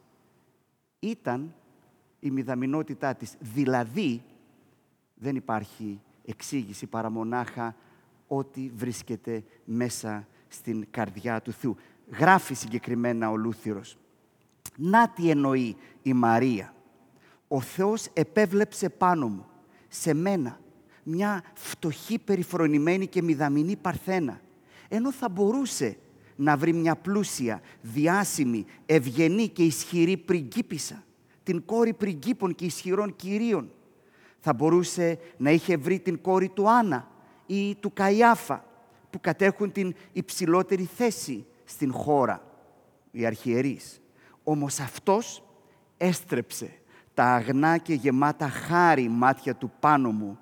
[1.01, 1.55] ήταν
[2.21, 3.35] η μηδαμινότητά της.
[3.41, 4.23] Δηλαδή,
[5.15, 7.75] δεν υπάρχει εξήγηση παρά μονάχα
[8.27, 11.77] ότι βρίσκεται μέσα στην καρδιά του Θεού.
[12.11, 13.99] Γράφει συγκεκριμένα ο Λούθυρος.
[14.77, 16.75] Να τι εννοεί η Μαρία.
[17.49, 19.47] Ο Θεός επέβλεψε πάνω μου,
[19.89, 20.61] σε μένα,
[21.09, 24.41] μια φτωχή, περιφρονημένη και μηδαμινή παρθένα.
[24.89, 25.97] Ενώ θα μπορούσε
[26.37, 31.05] να βρει μια πλούσια, διάσημη, ευγενή και ισχυρή πριγκίπισσα,
[31.43, 33.71] την κόρη πριγκίπων και ισχυρών κυρίων.
[34.39, 37.09] Θα μπορούσε να είχε βρει την κόρη του Άννα
[37.47, 38.65] ή του Καϊάφα,
[39.11, 42.43] που κατέχουν την υψηλότερη θέση στην χώρα,
[43.11, 44.01] οι αρχιερείς.
[44.43, 45.43] Όμως αυτός
[45.97, 46.71] έστρεψε
[47.15, 50.39] τα αγνά και γεμάτα χάρη μάτια του πάνω μου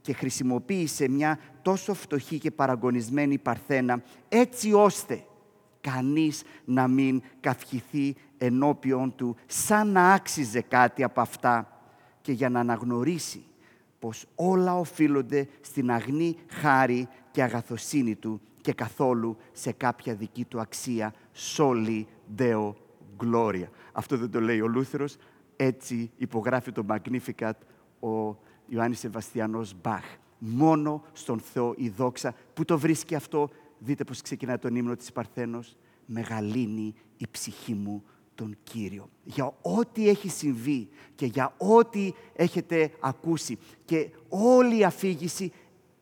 [0.00, 5.24] και χρησιμοποίησε μια τόσο φτωχή και παραγωνισμένη παρθένα έτσι ώστε
[5.80, 11.80] κανείς να μην καυχηθεί ενώπιον του σαν να άξιζε κάτι από αυτά
[12.20, 13.44] και για να αναγνωρίσει
[13.98, 20.60] πως όλα οφείλονται στην αγνή χάρη και αγαθοσύνη του και καθόλου σε κάποια δική του
[20.60, 21.14] αξία
[21.56, 22.04] «soli
[22.38, 22.72] deo
[23.24, 23.68] gloria».
[23.92, 25.16] Αυτό δεν το λέει ο Λούθερος,
[25.56, 27.52] έτσι υπογράφει το Magnificat
[28.00, 28.36] ο
[28.70, 30.04] Ιωάννης Σεβαστιανός Μπαχ.
[30.38, 32.34] Μόνο στον Θεό η δόξα.
[32.54, 35.76] Πού το βρίσκει αυτό, δείτε πώς ξεκινάει τον ύμνο της Παρθένος.
[36.06, 38.02] Μεγαλύνει η ψυχή μου
[38.34, 39.08] τον Κύριο.
[39.24, 45.52] Για ό,τι έχει συμβεί και για ό,τι έχετε ακούσει και όλη η αφήγηση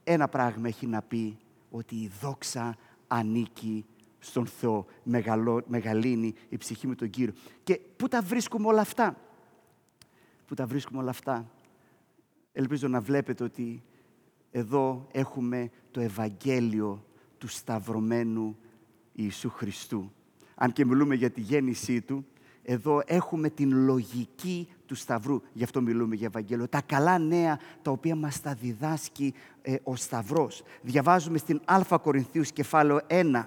[0.05, 1.39] ένα πράγμα έχει να πει
[1.71, 2.77] ότι η δόξα
[3.09, 3.85] ανήκει
[4.19, 7.33] στον Θεό, μεγαλό, μεγαλύνει η ψυχή με τον Κύριο.
[7.63, 9.17] Και πού τα βρίσκουμε όλα αυτά;
[10.47, 11.51] Πού τα βρίσκουμε όλα αυτά;
[12.59, 13.83] Ελπίζω να βλέπετε ότι
[14.51, 17.05] εδώ έχουμε το Ευαγγέλιο
[17.38, 18.57] του Σταυρωμένου
[19.12, 20.12] Ιησού Χριστού.
[20.55, 22.27] Αν και μιλούμε για τη γέννησή Του,
[22.62, 25.40] εδώ έχουμε την λογική του Σταυρού.
[25.53, 26.68] Γι' αυτό μιλούμε για Ευαγγέλιο.
[26.68, 30.62] Τα καλά νέα τα οποία μας τα διδάσκει ε, ο Σταυρός.
[30.83, 33.44] Διαβάζουμε στην Α Κορινθίους κεφάλαιο 1,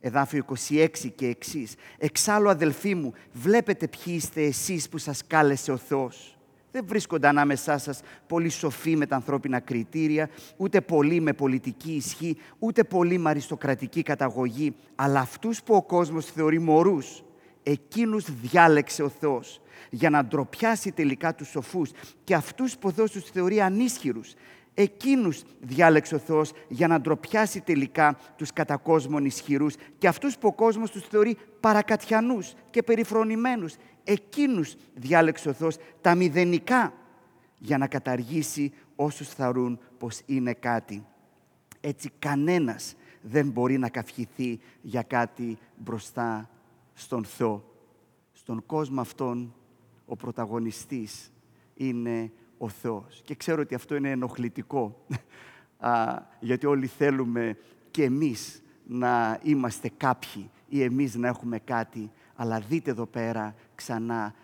[0.00, 1.74] εδάφιο 26 και εξής.
[1.98, 6.35] Εξάλλου αδελφοί μου, βλέπετε ποιοι είστε εσείς που σας κάλεσε ο Θεός
[6.76, 12.36] δεν βρίσκονται ανάμεσά σας πολύ σοφοί με τα ανθρώπινα κριτήρια, ούτε πολλοί με πολιτική ισχύ,
[12.58, 17.22] ούτε πολλοί με αριστοκρατική καταγωγή, αλλά αυτούς που ο κόσμος θεωρεί μωρούς,
[17.62, 19.60] εκείνους διάλεξε ο Θεός
[19.90, 21.90] για να ντροπιάσει τελικά τους σοφούς
[22.24, 24.34] και αυτούς που ο Θεός τους θεωρεί ανίσχυρους.
[24.78, 30.48] Εκείνους διάλεξε ο Θεός για να ντροπιάσει τελικά τους κατά κόσμον ισχυρούς και αυτούς που
[30.48, 36.92] ο κόσμος τους θεωρεί παρακατιανούς και περιφρονημένους εκείνους διάλεξε ο Θεός τα μηδενικά
[37.58, 41.06] για να καταργήσει όσους θαρούν πως είναι κάτι.
[41.80, 46.50] Έτσι κανένας δεν μπορεί να καυχηθεί για κάτι μπροστά
[46.94, 47.64] στον Θεό.
[48.32, 49.54] Στον κόσμο αυτόν
[50.06, 51.30] ο πρωταγωνιστής
[51.74, 53.20] είναι ο Θεός.
[53.24, 55.04] Και ξέρω ότι αυτό είναι ενοχλητικό,
[56.48, 57.58] γιατί όλοι θέλουμε
[57.90, 64.34] και εμείς να είμαστε κάποιοι ή εμείς να έχουμε κάτι, αλλά δείτε εδώ πέρα ξανά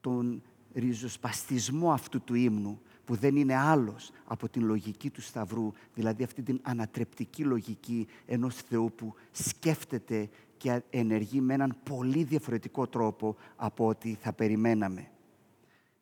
[0.00, 0.42] τον
[0.74, 6.42] ριζοσπαστισμό αυτού του ύμνου, που δεν είναι άλλος από την λογική του Σταυρού, δηλαδή αυτή
[6.42, 13.88] την ανατρεπτική λογική ενός Θεού που σκέφτεται και ενεργεί με έναν πολύ διαφορετικό τρόπο από
[13.88, 15.10] ό,τι θα περιμέναμε.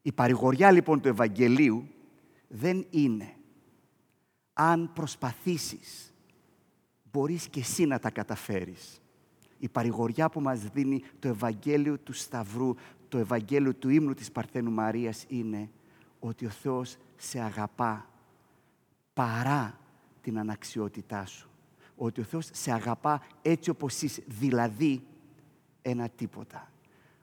[0.06, 1.88] Η παρηγοριά λοιπόν του Ευαγγελίου
[2.48, 3.34] δεν είναι
[4.52, 6.14] αν προσπαθήσεις,
[7.12, 9.00] μπορείς και εσύ να τα καταφέρεις.
[9.58, 12.74] Η παρηγοριά που μας δίνει το Ευαγγέλιο του Σταυρού,
[13.08, 15.70] το Ευαγγέλιο του ύμνου της Παρθένου Μαρίας είναι
[16.20, 18.10] ότι ο Θεός σε αγαπά
[19.14, 19.78] παρά
[20.22, 21.48] την αναξιότητά σου.
[21.96, 25.02] Ότι ο Θεός σε αγαπά έτσι όπως είσαι, δηλαδή
[25.82, 26.70] ένα τίποτα.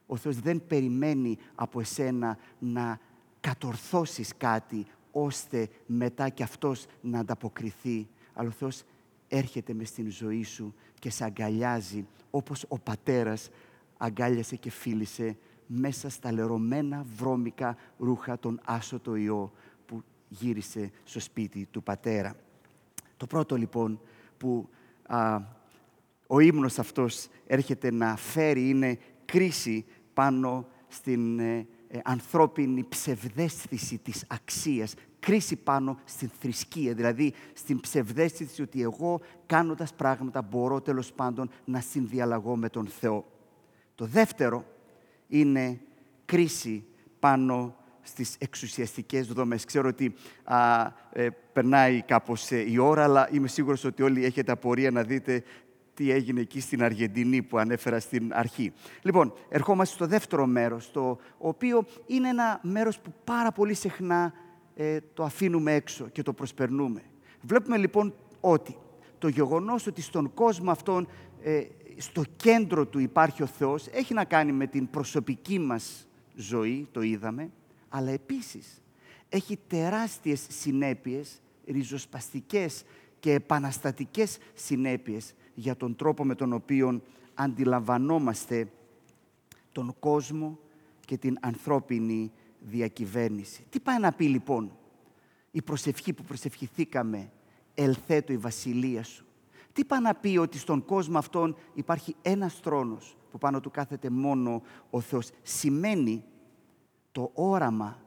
[0.06, 3.00] Ο Θεός δεν περιμένει από εσένα να
[3.40, 8.08] κατορθώσεις κάτι ώστε μετά και Αυτός να ανταποκριθεί.
[8.34, 8.82] Αλλά ο Θεός
[9.28, 13.50] έρχεται μες στην ζωή σου και σε αγκαλιάζει όπως ο πατέρας
[13.96, 15.36] αγκάλιασε και φίλησε
[15.66, 19.52] μέσα στα λερωμένα βρώμικα ρούχα τον άσωτο ιό
[19.86, 22.34] που γύρισε στο σπίτι του πατέρα.
[23.16, 24.00] Το πρώτο λοιπόν
[24.36, 24.68] που
[25.06, 25.40] α,
[26.26, 34.24] ο ύμνος αυτός έρχεται να φέρει είναι κρίση πάνω στην ε, ε, ανθρώπινη ψευδέστηση της
[34.28, 41.50] αξίας, κρίση πάνω στην θρησκεία, δηλαδή στην ψευδέστηση ότι εγώ κάνοντας πράγματα μπορώ τέλος πάντων
[41.64, 43.24] να συνδιαλλαγώ με τον Θεό.
[43.94, 44.64] Το δεύτερο
[45.28, 45.80] είναι
[46.24, 46.84] κρίση
[47.18, 49.64] πάνω στις εξουσιαστικές δομές.
[49.64, 54.52] Ξέρω ότι α, ε, περνάει κάπως ε, η ώρα, αλλά είμαι σίγουρος ότι όλοι έχετε
[54.52, 55.42] απορία να δείτε
[55.94, 58.72] τι έγινε εκεί στην Αργεντινή που ανέφερα στην αρχή.
[59.02, 64.32] Λοιπόν, ερχόμαστε στο δεύτερο μέρος, το οποίο είναι ένα μέρος που πάρα πολύ συχνά
[64.76, 67.02] ε, το αφήνουμε έξω και το προσπερνούμε.
[67.40, 68.76] Βλέπουμε λοιπόν ότι
[69.18, 71.08] το γεγονός ότι στον κόσμο αυτόν,
[71.42, 71.62] ε,
[71.96, 77.02] στο κέντρο του υπάρχει ο Θεός, έχει να κάνει με την προσωπική μας ζωή, το
[77.02, 77.50] είδαμε,
[77.88, 78.82] αλλά επίσης
[79.28, 82.84] έχει τεράστιες συνέπειες, ριζοσπαστικές
[83.20, 87.02] και επαναστατικές συνέπειες για τον τρόπο με τον οποίο
[87.34, 88.68] αντιλαμβανόμαστε
[89.72, 90.58] τον κόσμο
[91.04, 93.64] και την ανθρώπινη διακυβέρνηση.
[93.70, 94.76] Τι πάει να πει λοιπόν
[95.50, 97.30] η προσευχή που προσευχηθήκαμε
[97.74, 99.24] «Ελθέτω η βασιλεία σου».
[99.72, 104.10] Τι πάει να πει ότι στον κόσμο αυτόν υπάρχει ένας θρόνος που πάνω του κάθεται
[104.10, 106.24] μόνο ο Θεός; Σημαίνει
[107.12, 108.02] το όραμα,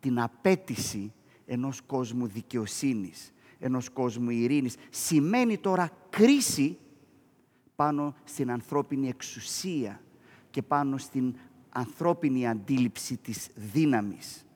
[0.00, 1.12] την απέτηση
[1.46, 4.76] ενός κόσμου δικαιοσύνης, ενός κόσμου ειρήνης.
[4.90, 6.78] Σημαίνει τώρα κρίση
[7.78, 10.00] πάνω στην ανθρώπινη εξουσία
[10.50, 11.34] και πάνω στην
[11.68, 14.46] ανθρώπινη αντίληψη της δύναμης.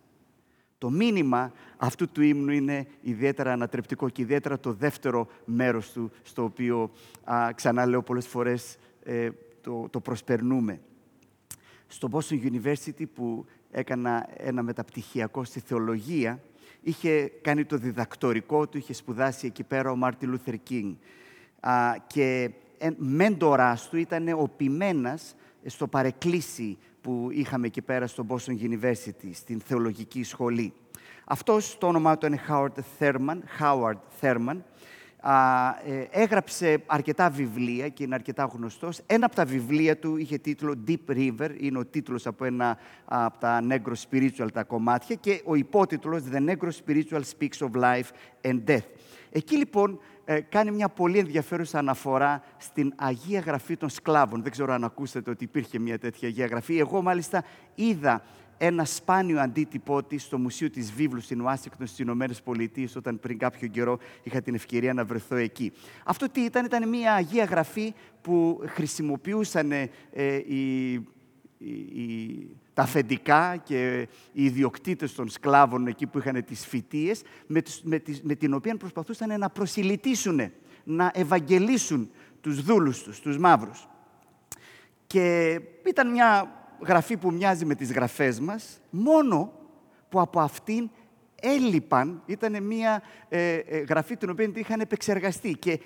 [0.79, 6.45] Το μήνυμα αυτού του ύμνου είναι ιδιαίτερα ανατρεπτικό και ιδιαίτερα το δεύτερο μέρος του, στο
[6.45, 6.91] οποίο
[7.25, 9.31] α, ξανά λέω πολλές φορές ε,
[9.61, 10.81] το, το προσπερνούμε.
[11.87, 16.43] Στο Boston University που έκανα ένα μεταπτυχιακό στη θεολογία,
[16.83, 20.95] είχε κάνει το διδακτορικό του, είχε σπουδάσει εκεί πέρα ο Μάρτι Λούθερ Κίνγκ.
[22.07, 22.51] Και
[22.97, 25.35] μέντορας του ήταν ο ποιμένας
[25.67, 30.73] στο παρεκκλήσι που είχαμε εκεί πέρα στο Boston University, στην θεολογική σχολή.
[31.25, 34.57] Αυτός, το όνομά του είναι Howard Thurman, Howard Thurman
[35.85, 39.01] ε, έγραψε αρκετά βιβλία και είναι αρκετά γνωστός.
[39.07, 43.39] Ένα από τα βιβλία του είχε τίτλο Deep River, είναι ο τίτλος από ένα από
[43.39, 48.09] τα Negro Spiritual τα κομμάτια και ο υπότιτλος The Negro Spiritual Speaks of Life
[48.43, 48.87] and Death.
[49.31, 50.12] Εκεί λοιπόν ε,
[50.49, 54.43] κάνει μια πολύ ενδιαφέρουσα αναφορά στην Αγία Γραφή των Σκλάβων.
[54.43, 56.79] Δεν ξέρω αν ακούσατε ότι υπήρχε μια τέτοια Αγία Γραφή.
[56.79, 58.23] Εγώ μάλιστα είδα
[58.65, 63.39] ένα σπάνιο αντίτυπό τη στο Μουσείο της Βίβλου στην Ουάσιγκτον στις Ηνωμένες Πολιτείες, όταν πριν
[63.39, 65.73] κάποιο καιρό είχα την ευκαιρία να βρεθώ εκεί.
[66.05, 69.89] Αυτό τι ήταν, ήταν μια Αγία Γραφή που χρησιμοποιούσαν ε,
[70.47, 70.93] οι,
[71.59, 78.03] οι, τα αφεντικά και οι ιδιοκτήτες των σκλάβων εκεί που είχαν τις φοιτίες, με, με,
[78.23, 80.53] με την οποία προσπαθούσαν να προσιλητήσουν,
[80.85, 83.89] να ευαγγελίσουν τους δούλους τους, τους μαύρους.
[85.07, 86.51] Και ήταν μια
[86.87, 89.53] γραφή που μοιάζει με τις γραφές μας, μόνο
[90.09, 90.91] που από αυτήν
[91.41, 95.81] έλειπαν, ήταν μια ε, ε, γραφή την οποία είχαν επεξεργαστεί και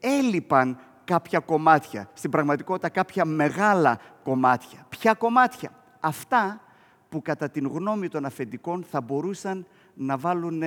[0.00, 4.86] έλειπαν κάποια κομμάτια, στην πραγματικότητα κάποια μεγάλα κομμάτια.
[4.88, 5.70] Ποια κομμάτια;
[6.04, 6.60] Αυτά
[7.08, 10.62] που κατά την γνώμη των αφεντικών θα μπορούσαν να βάλουν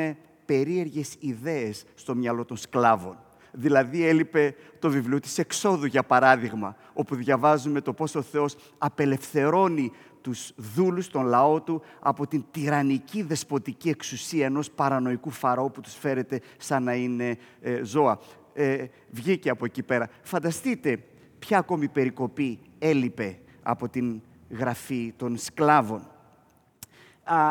[0.45, 3.17] περίεργες ιδέες στο μυαλό των σκλάβων.
[3.51, 9.91] Δηλαδή έλειπε το βιβλίο της Εξόδου, για παράδειγμα, όπου διαβάζουμε το πώς ο Θεός απελευθερώνει
[10.21, 15.95] τους δούλους, τον λαό του, από την τυραννική δεσποτική εξουσία ενός παρανοϊκού φαραώ που τους
[15.95, 18.19] φέρεται σαν να είναι ε, ζώα.
[18.53, 20.09] Ε, βγήκε από εκεί πέρα.
[20.21, 20.99] Φανταστείτε
[21.39, 26.07] ποια ακόμη περικοπή έλειπε από την γραφή των σκλάβων.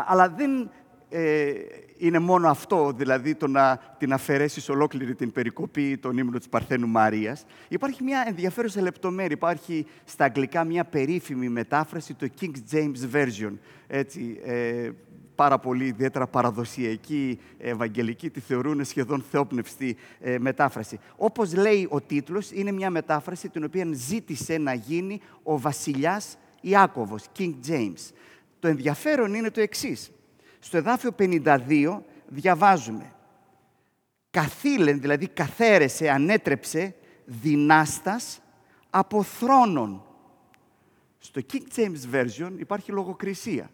[0.07, 0.71] αλλά δεν
[1.09, 1.53] ε,
[1.99, 6.89] είναι μόνο αυτό, δηλαδή το να την αφαιρέσεις ολόκληρη την περικοπή των ύμνων της Παρθένου
[6.89, 7.45] Μαρίας.
[7.69, 9.37] Υπάρχει μια ενδιαφέρουσα λεπτομέρεια.
[9.37, 13.53] Υπάρχει στα αγγλικά μια περίφημη μετάφραση, το King James Version.
[13.87, 14.91] Έτσι, ε,
[15.35, 20.99] πάρα πολύ ιδιαίτερα παραδοσιακή, ευαγγελική, τη θεωρούν σχεδόν θεόπνευστη ε, μετάφραση.
[21.17, 27.24] Όπως λέει ο τίτλος, είναι μια μετάφραση την οποία ζήτησε να γίνει ο βασιλιάς Ιάκωβος,
[27.38, 28.12] King James.
[28.59, 30.11] Το ενδιαφέρον είναι το εξής
[30.64, 33.12] στο εδάφιο 52 διαβάζουμε
[34.31, 38.40] «Καθήλεν, δηλαδή καθαίρεσε, ανέτρεψε, δυνάστας
[38.90, 40.05] από θρόνων».
[41.18, 43.70] Στο King James Version υπάρχει λογοκρισία.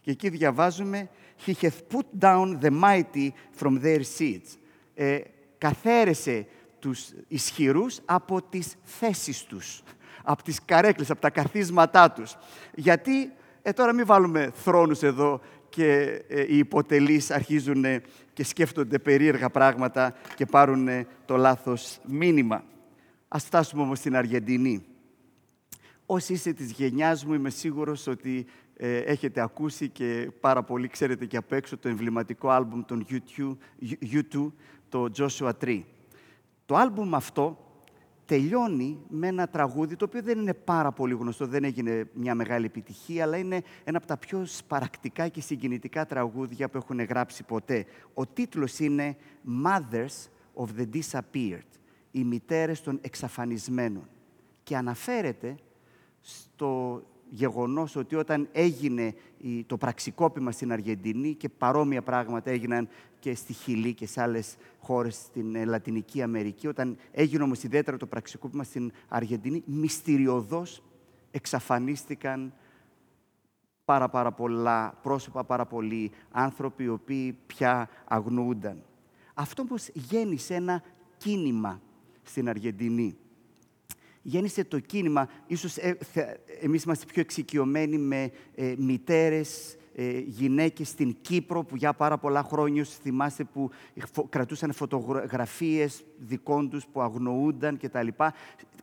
[0.00, 1.08] Και εκεί διαβάζουμε
[1.46, 3.28] «He hath put down the mighty
[3.60, 4.56] from their seats».
[4.94, 5.20] Ε,
[5.58, 6.46] καθαίρεσε
[6.78, 9.82] τους ισχυρούς από τις θέσεις τους,
[10.24, 12.36] από τις καρέκλες, από τα καθίσματά τους.
[12.74, 13.32] Γιατί,
[13.62, 17.84] ε, τώρα μην βάλουμε θρόνους εδώ και ε, οι υποτελείς αρχίζουν
[18.32, 20.88] και σκέφτονται περίεργα πράγματα και πάρουν
[21.24, 22.64] το λάθος μήνυμα.
[23.28, 24.84] Ας φτάσουμε όμως στην Αργεντινή.
[26.06, 31.26] Όσοι είστε της γενιάς μου, είμαι σίγουρος ότι ε, έχετε ακούσει και πάρα πολύ ξέρετε
[31.26, 33.56] και απ' έξω το εμβληματικό άλμπουμ των U2,
[34.12, 34.52] U2
[34.88, 35.82] το Joshua Tree.
[36.66, 37.58] Το άλμπουμ αυτό
[38.26, 42.64] τελειώνει με ένα τραγούδι το οποίο δεν είναι πάρα πολύ γνωστό, δεν έγινε μια μεγάλη
[42.64, 47.86] επιτυχία, αλλά είναι ένα από τα πιο σπαρακτικά και συγκινητικά τραγούδια που έχουν γράψει ποτέ.
[48.14, 49.16] Ο τίτλος είναι
[49.64, 51.68] «Mothers of the Disappeared»,
[52.10, 54.08] οι μητέρες των εξαφανισμένων.
[54.62, 55.56] Και αναφέρεται
[56.20, 57.02] στο
[57.34, 59.14] γεγονός ότι όταν έγινε
[59.66, 65.14] το πραξικόπημα στην Αργεντινή και παρόμοια πράγματα έγιναν και στη Χιλή και σε άλλες χώρες
[65.14, 70.82] στην ε, Λατινική Αμερική, όταν έγινε όμως ιδιαίτερα το πραξικόπημα στην Αργεντινή, μυστηριωδώς
[71.30, 72.52] εξαφανίστηκαν
[73.84, 78.82] πάρα πάρα πολλά πρόσωπα, πάρα πολλοί άνθρωποι οι οποίοι πια αγνοούνταν.
[79.34, 80.82] Αυτό όμως γέννησε ένα
[81.16, 81.80] κίνημα
[82.22, 83.16] στην Αργεντινή
[84.26, 85.28] γέννησε το κίνημα.
[85.46, 85.96] Ίσως ε,
[86.60, 92.42] εμείς είμαστε πιο εξοικειωμένοι με ε, μητέρες, ε, γυναίκες στην Κύπρο που για πάρα πολλά
[92.42, 93.70] χρόνια θυμάστε που
[94.28, 98.08] κρατούσαν φωτογραφίες δικών τους που αγνοούνταν κτλ.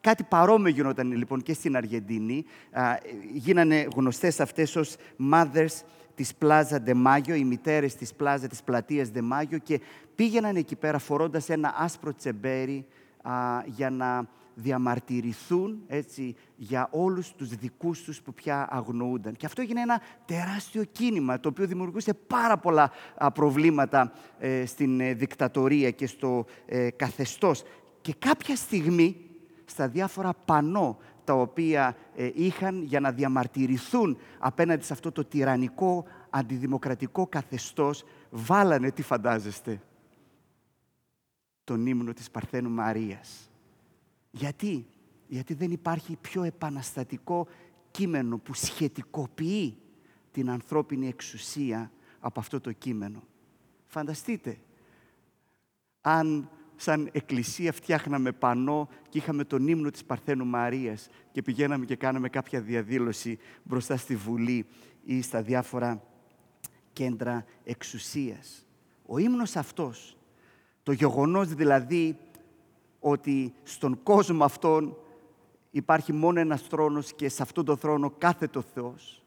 [0.02, 2.46] Κάτι παρόμοιο γινόταν λοιπόν και στην Αργεντινή.
[3.34, 4.96] γίνανε γνωστές αυτές ως
[5.32, 5.82] mothers
[6.16, 9.82] της Πλάζα Ντεμάγιο, οι μητέρες της Πλάζα της πλατείας Ντεμάγιο και
[10.16, 12.86] πήγαιναν εκεί πέρα φορώντας ένα άσπρο τσεμπέρι
[13.66, 19.36] για να διαμαρτυρηθούν έτσι, για όλους τους δικούς τους που πια αγνοούνταν.
[19.36, 22.92] Και αυτό έγινε ένα τεράστιο κίνημα, το οποίο δημιουργούσε πάρα πολλά
[23.34, 27.64] προβλήματα ε, στην ε, δικτατορία και στο ε, καθεστώς.
[28.02, 29.26] Και κάποια στιγμή,
[29.66, 31.96] στα διάφορα πανό τα οποία
[32.34, 39.82] είχαν για να διαμαρτυρηθούν απέναντι σε αυτό το τυραννικό αντιδημοκρατικό καθεστώς, βάλανε, τι φαντάζεστε,
[41.64, 43.51] τον ύμνο της Παρθένου Μαρίας.
[44.32, 44.88] Γιατί;
[45.28, 47.48] Γιατί δεν υπάρχει πιο επαναστατικό
[47.92, 49.78] κείμενο που σχετικοποιεί
[50.32, 53.24] την ανθρώπινη εξουσία από αυτό το κείμενο.
[53.86, 54.58] Φανταστείτε,
[56.02, 61.96] αν σαν εκκλησία φτιάχναμε πανό και είχαμε τον ύμνο της Παρθένου Μαρίας και πηγαίναμε και
[61.96, 64.66] κάναμε κάποια διαδήλωση μπροστά στη Βουλή
[65.04, 66.04] ή στα διάφορα
[66.94, 68.66] κέντρα εξουσίας.
[69.06, 70.18] Ο ύμνος αυτός,
[70.84, 72.18] το γεγονός δηλαδή
[73.04, 74.98] ότι στον κόσμο αυτόν
[75.72, 79.24] υπάρχει μόνο ένας θρόνος και σε αυτόν τον θρόνο κάθεται ο Θεός,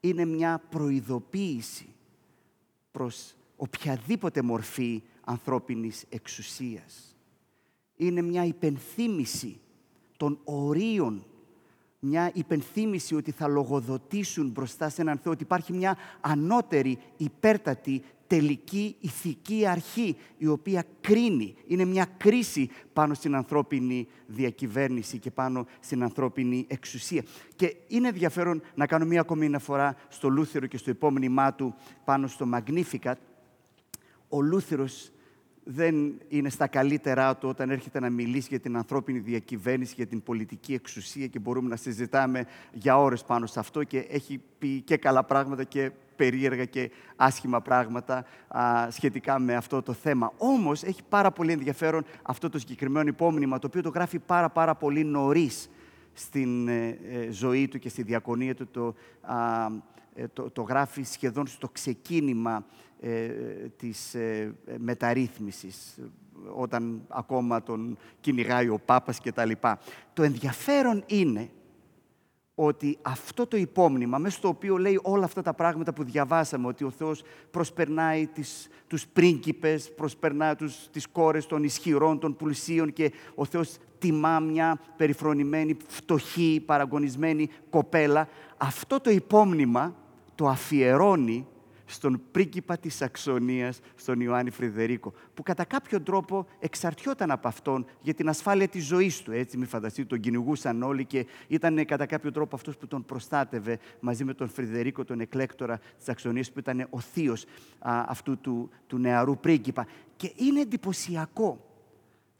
[0.00, 1.88] είναι μια προειδοποίηση
[2.90, 7.16] προς οποιαδήποτε μορφή ανθρώπινης εξουσίας.
[7.96, 9.60] Είναι μια υπενθύμηση
[10.16, 11.26] των ορίων,
[12.00, 18.96] μια υπενθύμηση ότι θα λογοδοτήσουν μπροστά σε έναν Θεό, ότι υπάρχει μια ανώτερη, υπέρτατη, τελική
[19.00, 21.54] ηθική αρχή, η οποία κρίνει.
[21.66, 27.22] Είναι μια κρίση πάνω στην ανθρώπινη διακυβέρνηση και πάνω στην ανθρώπινη εξουσία.
[27.56, 31.74] Και είναι ενδιαφέρον να κάνω μία ακόμη αναφορά στο Λούθερο και στο υπόμνημά του
[32.04, 33.14] πάνω στο Magnificat,
[34.28, 35.10] ο Λούθερος
[35.68, 40.22] δεν είναι στα καλύτερά του όταν έρχεται να μιλήσει για την ανθρώπινη διακυβέρνηση, για την
[40.22, 44.96] πολιτική εξουσία και μπορούμε να συζητάμε για ώρες πάνω σε αυτό και έχει πει και
[44.96, 50.32] καλά πράγματα και περίεργα και άσχημα πράγματα α, σχετικά με αυτό το θέμα.
[50.36, 54.74] Όμως έχει πάρα πολύ ενδιαφέρον αυτό το συγκεκριμένο υπόμνημα, το οποίο το γράφει πάρα πάρα
[54.74, 55.70] πολύ νωρίς
[56.18, 58.66] στην ε, ε, ζωή του και στη διακονία του.
[58.70, 58.94] Το,
[60.14, 62.66] ε, το, το γράφει σχεδόν στο ξεκίνημα
[63.00, 63.28] ε,
[63.76, 65.98] της ε, μεταρρύθμισης,
[66.54, 69.78] όταν ακόμα τον κυνηγάει ο Πάπας και τα λοιπά.
[70.12, 71.50] Το ενδιαφέρον είναι
[72.54, 76.84] ότι αυτό το υπόμνημα, μέσα στο οποίο λέει όλα αυτά τα πράγματα που διαβάσαμε, ότι
[76.84, 83.12] ο Θεός προσπερνάει τις, τους πρίγκιπες, προσπερνάει τους, τις κόρες των ισχυρών, των πουλσίων και
[83.34, 88.28] ο Θεός τιμά μια περιφρονημένη, φτωχή, παραγωνισμένη κοπέλα.
[88.56, 89.94] Αυτό το υπόμνημα
[90.34, 91.46] το αφιερώνει
[91.88, 98.14] στον πρίγκιπα της Σαξονίας, στον Ιωάννη Φρυδερίκο, που κατά κάποιο τρόπο εξαρτιόταν από αυτόν για
[98.14, 99.32] την ασφάλεια της ζωής του.
[99.32, 103.78] Έτσι, μη φανταστείτε, τον κυνηγούσαν όλοι και ήταν κατά κάποιο τρόπο αυτός που τον προστάτευε
[104.00, 107.44] μαζί με τον Φρυδερίκο, τον εκλέκτορα της Σαξονίας, που ήταν ο θείος
[108.06, 109.86] αυτού του, του νεαρού πρίγκιπα.
[110.16, 111.60] Και είναι εντυπωσιακό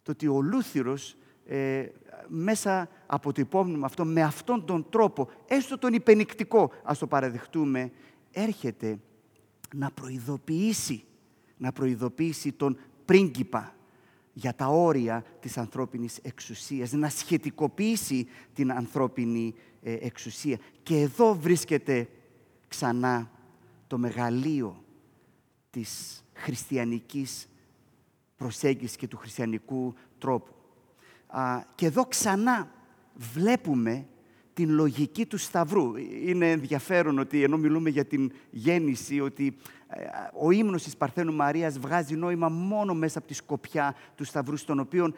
[0.02, 1.16] το ότι ο Λούθυρος
[1.46, 1.86] ε,
[2.28, 7.90] μέσα από το υπόμνημα αυτό, με αυτόν τον τρόπο, έστω τον υπενικτικό, ας το παραδεχτούμε,
[8.32, 8.98] έρχεται
[9.74, 11.04] να προειδοποιήσει,
[11.56, 13.74] να προειδοποιήσει τον πρίγκιπα
[14.32, 20.58] για τα όρια της ανθρώπινης εξουσίας, να σχετικοποιήσει την ανθρώπινη ε, εξουσία.
[20.82, 22.08] Και εδώ βρίσκεται
[22.68, 23.30] ξανά
[23.86, 24.84] το μεγαλείο
[25.70, 27.48] της χριστιανικής
[28.36, 30.55] προσέγγισης και του χριστιανικού τρόπου.
[31.74, 32.70] Και εδώ ξανά
[33.14, 34.06] βλέπουμε
[34.54, 35.96] την λογική του Σταυρού.
[36.24, 39.56] Είναι ενδιαφέρον ότι ενώ μιλούμε για την γέννηση, ότι
[39.88, 40.04] ε,
[40.40, 44.80] ο ύμνος της Παρθένου Μαρίας βγάζει νόημα μόνο μέσα από τη σκοπιά του Σταυρού, στον
[44.80, 45.12] οποίο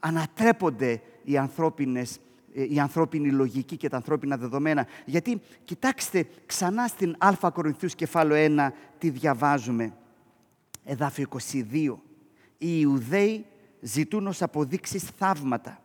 [0.00, 2.20] ανατρέπονται οι ανθρώπινες
[2.54, 4.86] ε, η ανθρώπινη λογική και τα ανθρώπινα δεδομένα.
[5.04, 9.92] Γιατί, κοιτάξτε, ξανά στην Α Κορινθίους κεφάλαιο 1, τι διαβάζουμε.
[10.84, 11.94] Εδάφιο 22.
[12.58, 13.44] Οι Ιουδαίοι
[13.82, 15.82] ζητούν ως αποδείξεις θαύματα.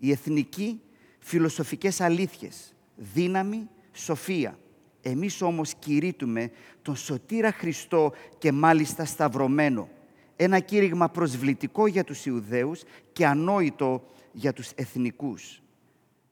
[0.00, 0.80] Οι εθνικοί
[1.18, 4.58] φιλοσοφικές αλήθειες, δύναμη, σοφία.
[5.02, 6.50] Εμείς όμως κηρύττουμε
[6.82, 9.88] τον σωτήρα Χριστό και μάλιστα σταυρωμένο.
[10.36, 12.82] Ένα κήρυγμα προσβλητικό για τους Ιουδαίους
[13.12, 15.62] και ανόητο για τους εθνικούς.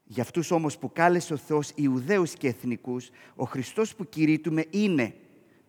[0.04, 5.14] Για αυτούς όμως που κάλεσε ο Θεός Ιουδαίους και εθνικούς, ο Χριστός που κηρύττουμε είναι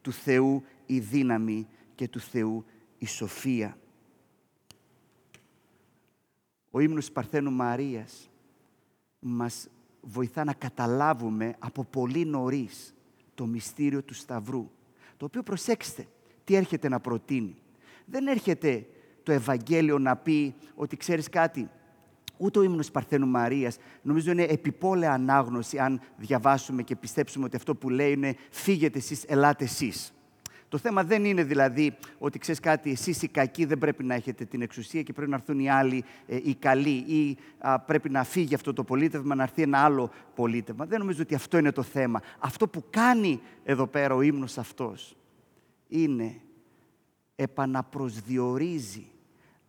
[0.01, 2.65] του Θεού η δύναμη και του Θεού
[2.97, 3.77] η σοφία.
[6.71, 8.29] Ο ύμνος Παρθένου Μαρίας
[9.19, 9.67] μας
[10.01, 12.95] βοηθά να καταλάβουμε από πολύ νωρίς
[13.35, 14.69] το μυστήριο του Σταυρού.
[15.17, 16.07] Το οποίο προσέξτε,
[16.43, 17.55] τι έρχεται να προτείνει.
[18.05, 18.87] Δεν έρχεται
[19.23, 21.69] το Ευαγγέλιο να πει ότι ξέρεις κάτι,
[22.37, 27.75] ούτε ο ύμνος Παρθένου Μαρίας, νομίζω είναι επιπόλαια ανάγνωση αν διαβάσουμε και πιστέψουμε ότι αυτό
[27.75, 30.11] που λέει είναι «φύγετε εσείς, ελάτε εσείς».
[30.69, 34.45] Το θέμα δεν είναι δηλαδή ότι ξέρεις κάτι, εσείς οι κακοί δεν πρέπει να έχετε
[34.45, 37.37] την εξουσία και πρέπει να έρθουν οι άλλοι ε, οι καλοί ή
[37.85, 40.85] πρέπει να φύγει αυτό το πολίτευμα, να έρθει ένα άλλο πολίτευμα.
[40.85, 42.21] Δεν νομίζω ότι αυτό είναι το θέμα.
[42.39, 45.15] Αυτό που κάνει εδώ πέρα ο ύμνος αυτός
[45.87, 46.41] είναι
[47.35, 49.07] επαναπροσδιορίζει,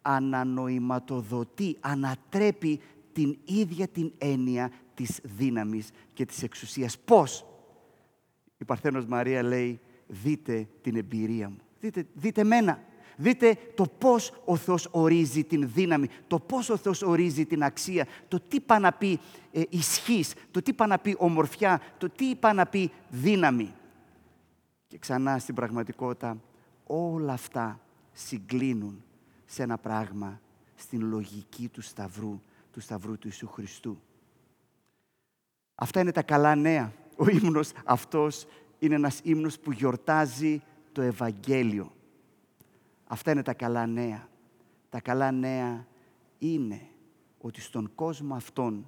[0.03, 2.81] ανανοηματοδοτεί, ανατρέπει
[3.13, 6.99] την ίδια την έννοια της δύναμης και της εξουσίας.
[6.99, 7.47] Πώς;
[8.59, 11.59] Η Παρθένος Μαρία λέει δείτε την εμπειρία μου.
[11.81, 12.83] Δείτε, δείτε μένα.
[13.21, 18.07] Δείτε το πώς ο Θεός ορίζει την δύναμη, το πώς ο Θεός ορίζει την αξία,
[18.29, 19.21] το τι πάει να πει
[19.53, 23.75] ε, ισχύς, το τι πάει να πει ομορφιά, το τι πάει να πει δύναμη.
[24.87, 26.41] Και ξανά στην πραγματικότητα
[26.87, 27.81] όλα αυτά
[28.13, 29.03] συγκλίνουν
[29.45, 30.41] σε ένα πράγμα,
[30.75, 32.41] στην λογική του Σταυρού,
[32.73, 34.01] του Σταυρού του Ιησού Χριστού.
[35.75, 36.93] Αυτά είναι τα καλά νέα.
[37.17, 38.47] Ο ύμνος αυτός
[38.79, 40.63] είναι ένας ύμνος που γιορτάζει
[40.93, 41.93] το Ευαγγέλιο.
[43.07, 44.29] Αυτά είναι τα καλά νέα.
[44.91, 45.87] Τα καλά νέα
[46.39, 46.81] είναι
[47.39, 48.87] ότι στον κόσμο αυτόν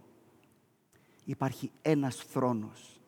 [1.25, 3.01] υπάρχει ένας θρόνος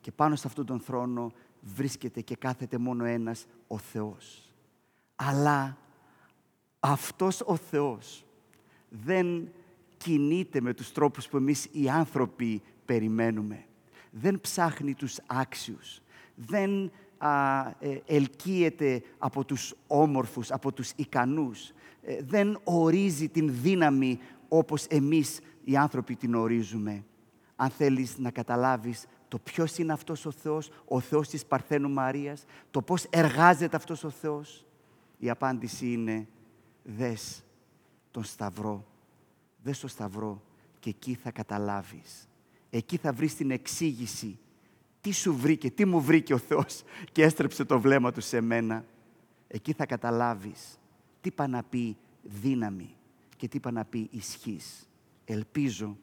[0.00, 4.52] και πάνω σε αυτόν τον θρόνο βρίσκεται και κάθεται μόνο ένας ο Θεός.
[5.16, 5.78] Αλλά
[6.80, 8.24] αυτός ο Θεός
[8.88, 9.48] δεν
[9.96, 13.66] κινείται με τους τρόπους που εμείς οι άνθρωποι περιμένουμε.
[14.14, 16.00] Δεν ψάχνει τους άξιους.
[16.34, 21.72] Δεν α, ε, ελκύεται από τους όμορφους, από τους ικανούς.
[22.02, 27.04] Ε, δεν ορίζει την δύναμη όπως εμείς οι άνθρωποι την ορίζουμε.
[27.56, 32.44] Αν θέλεις να καταλάβεις το ποιος είναι αυτός ο Θεός, ο Θεός της Παρθένου Μαρίας,
[32.70, 34.66] το πώς εργάζεται αυτός ο Θεός,
[35.18, 36.28] η απάντηση είναι
[36.82, 37.44] δες
[38.10, 38.86] τον Σταυρό.
[39.62, 40.42] Δες τον Σταυρό
[40.80, 42.28] και εκεί θα καταλάβεις.
[42.74, 44.38] Εκεί θα βρεις την εξήγηση.
[45.00, 48.84] Τι σου βρήκε, τι μου βρήκε ο Θεός και έστρεψε το βλέμμα του σε μένα.
[49.48, 50.78] Εκεί θα καταλάβεις
[51.20, 52.94] τι είπα να πει δύναμη
[53.36, 54.88] και τι είπα να πει ισχύς.
[55.24, 55.96] Ελπίζω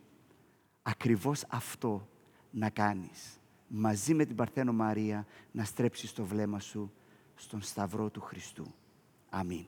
[0.81, 2.07] ακριβώς αυτό
[2.51, 3.39] να κάνεις.
[3.67, 6.91] Μαζί με την Παρθένο Μαρία να στρέψεις το βλέμμα σου
[7.35, 8.73] στον Σταυρό του Χριστού.
[9.29, 9.65] Αμήν.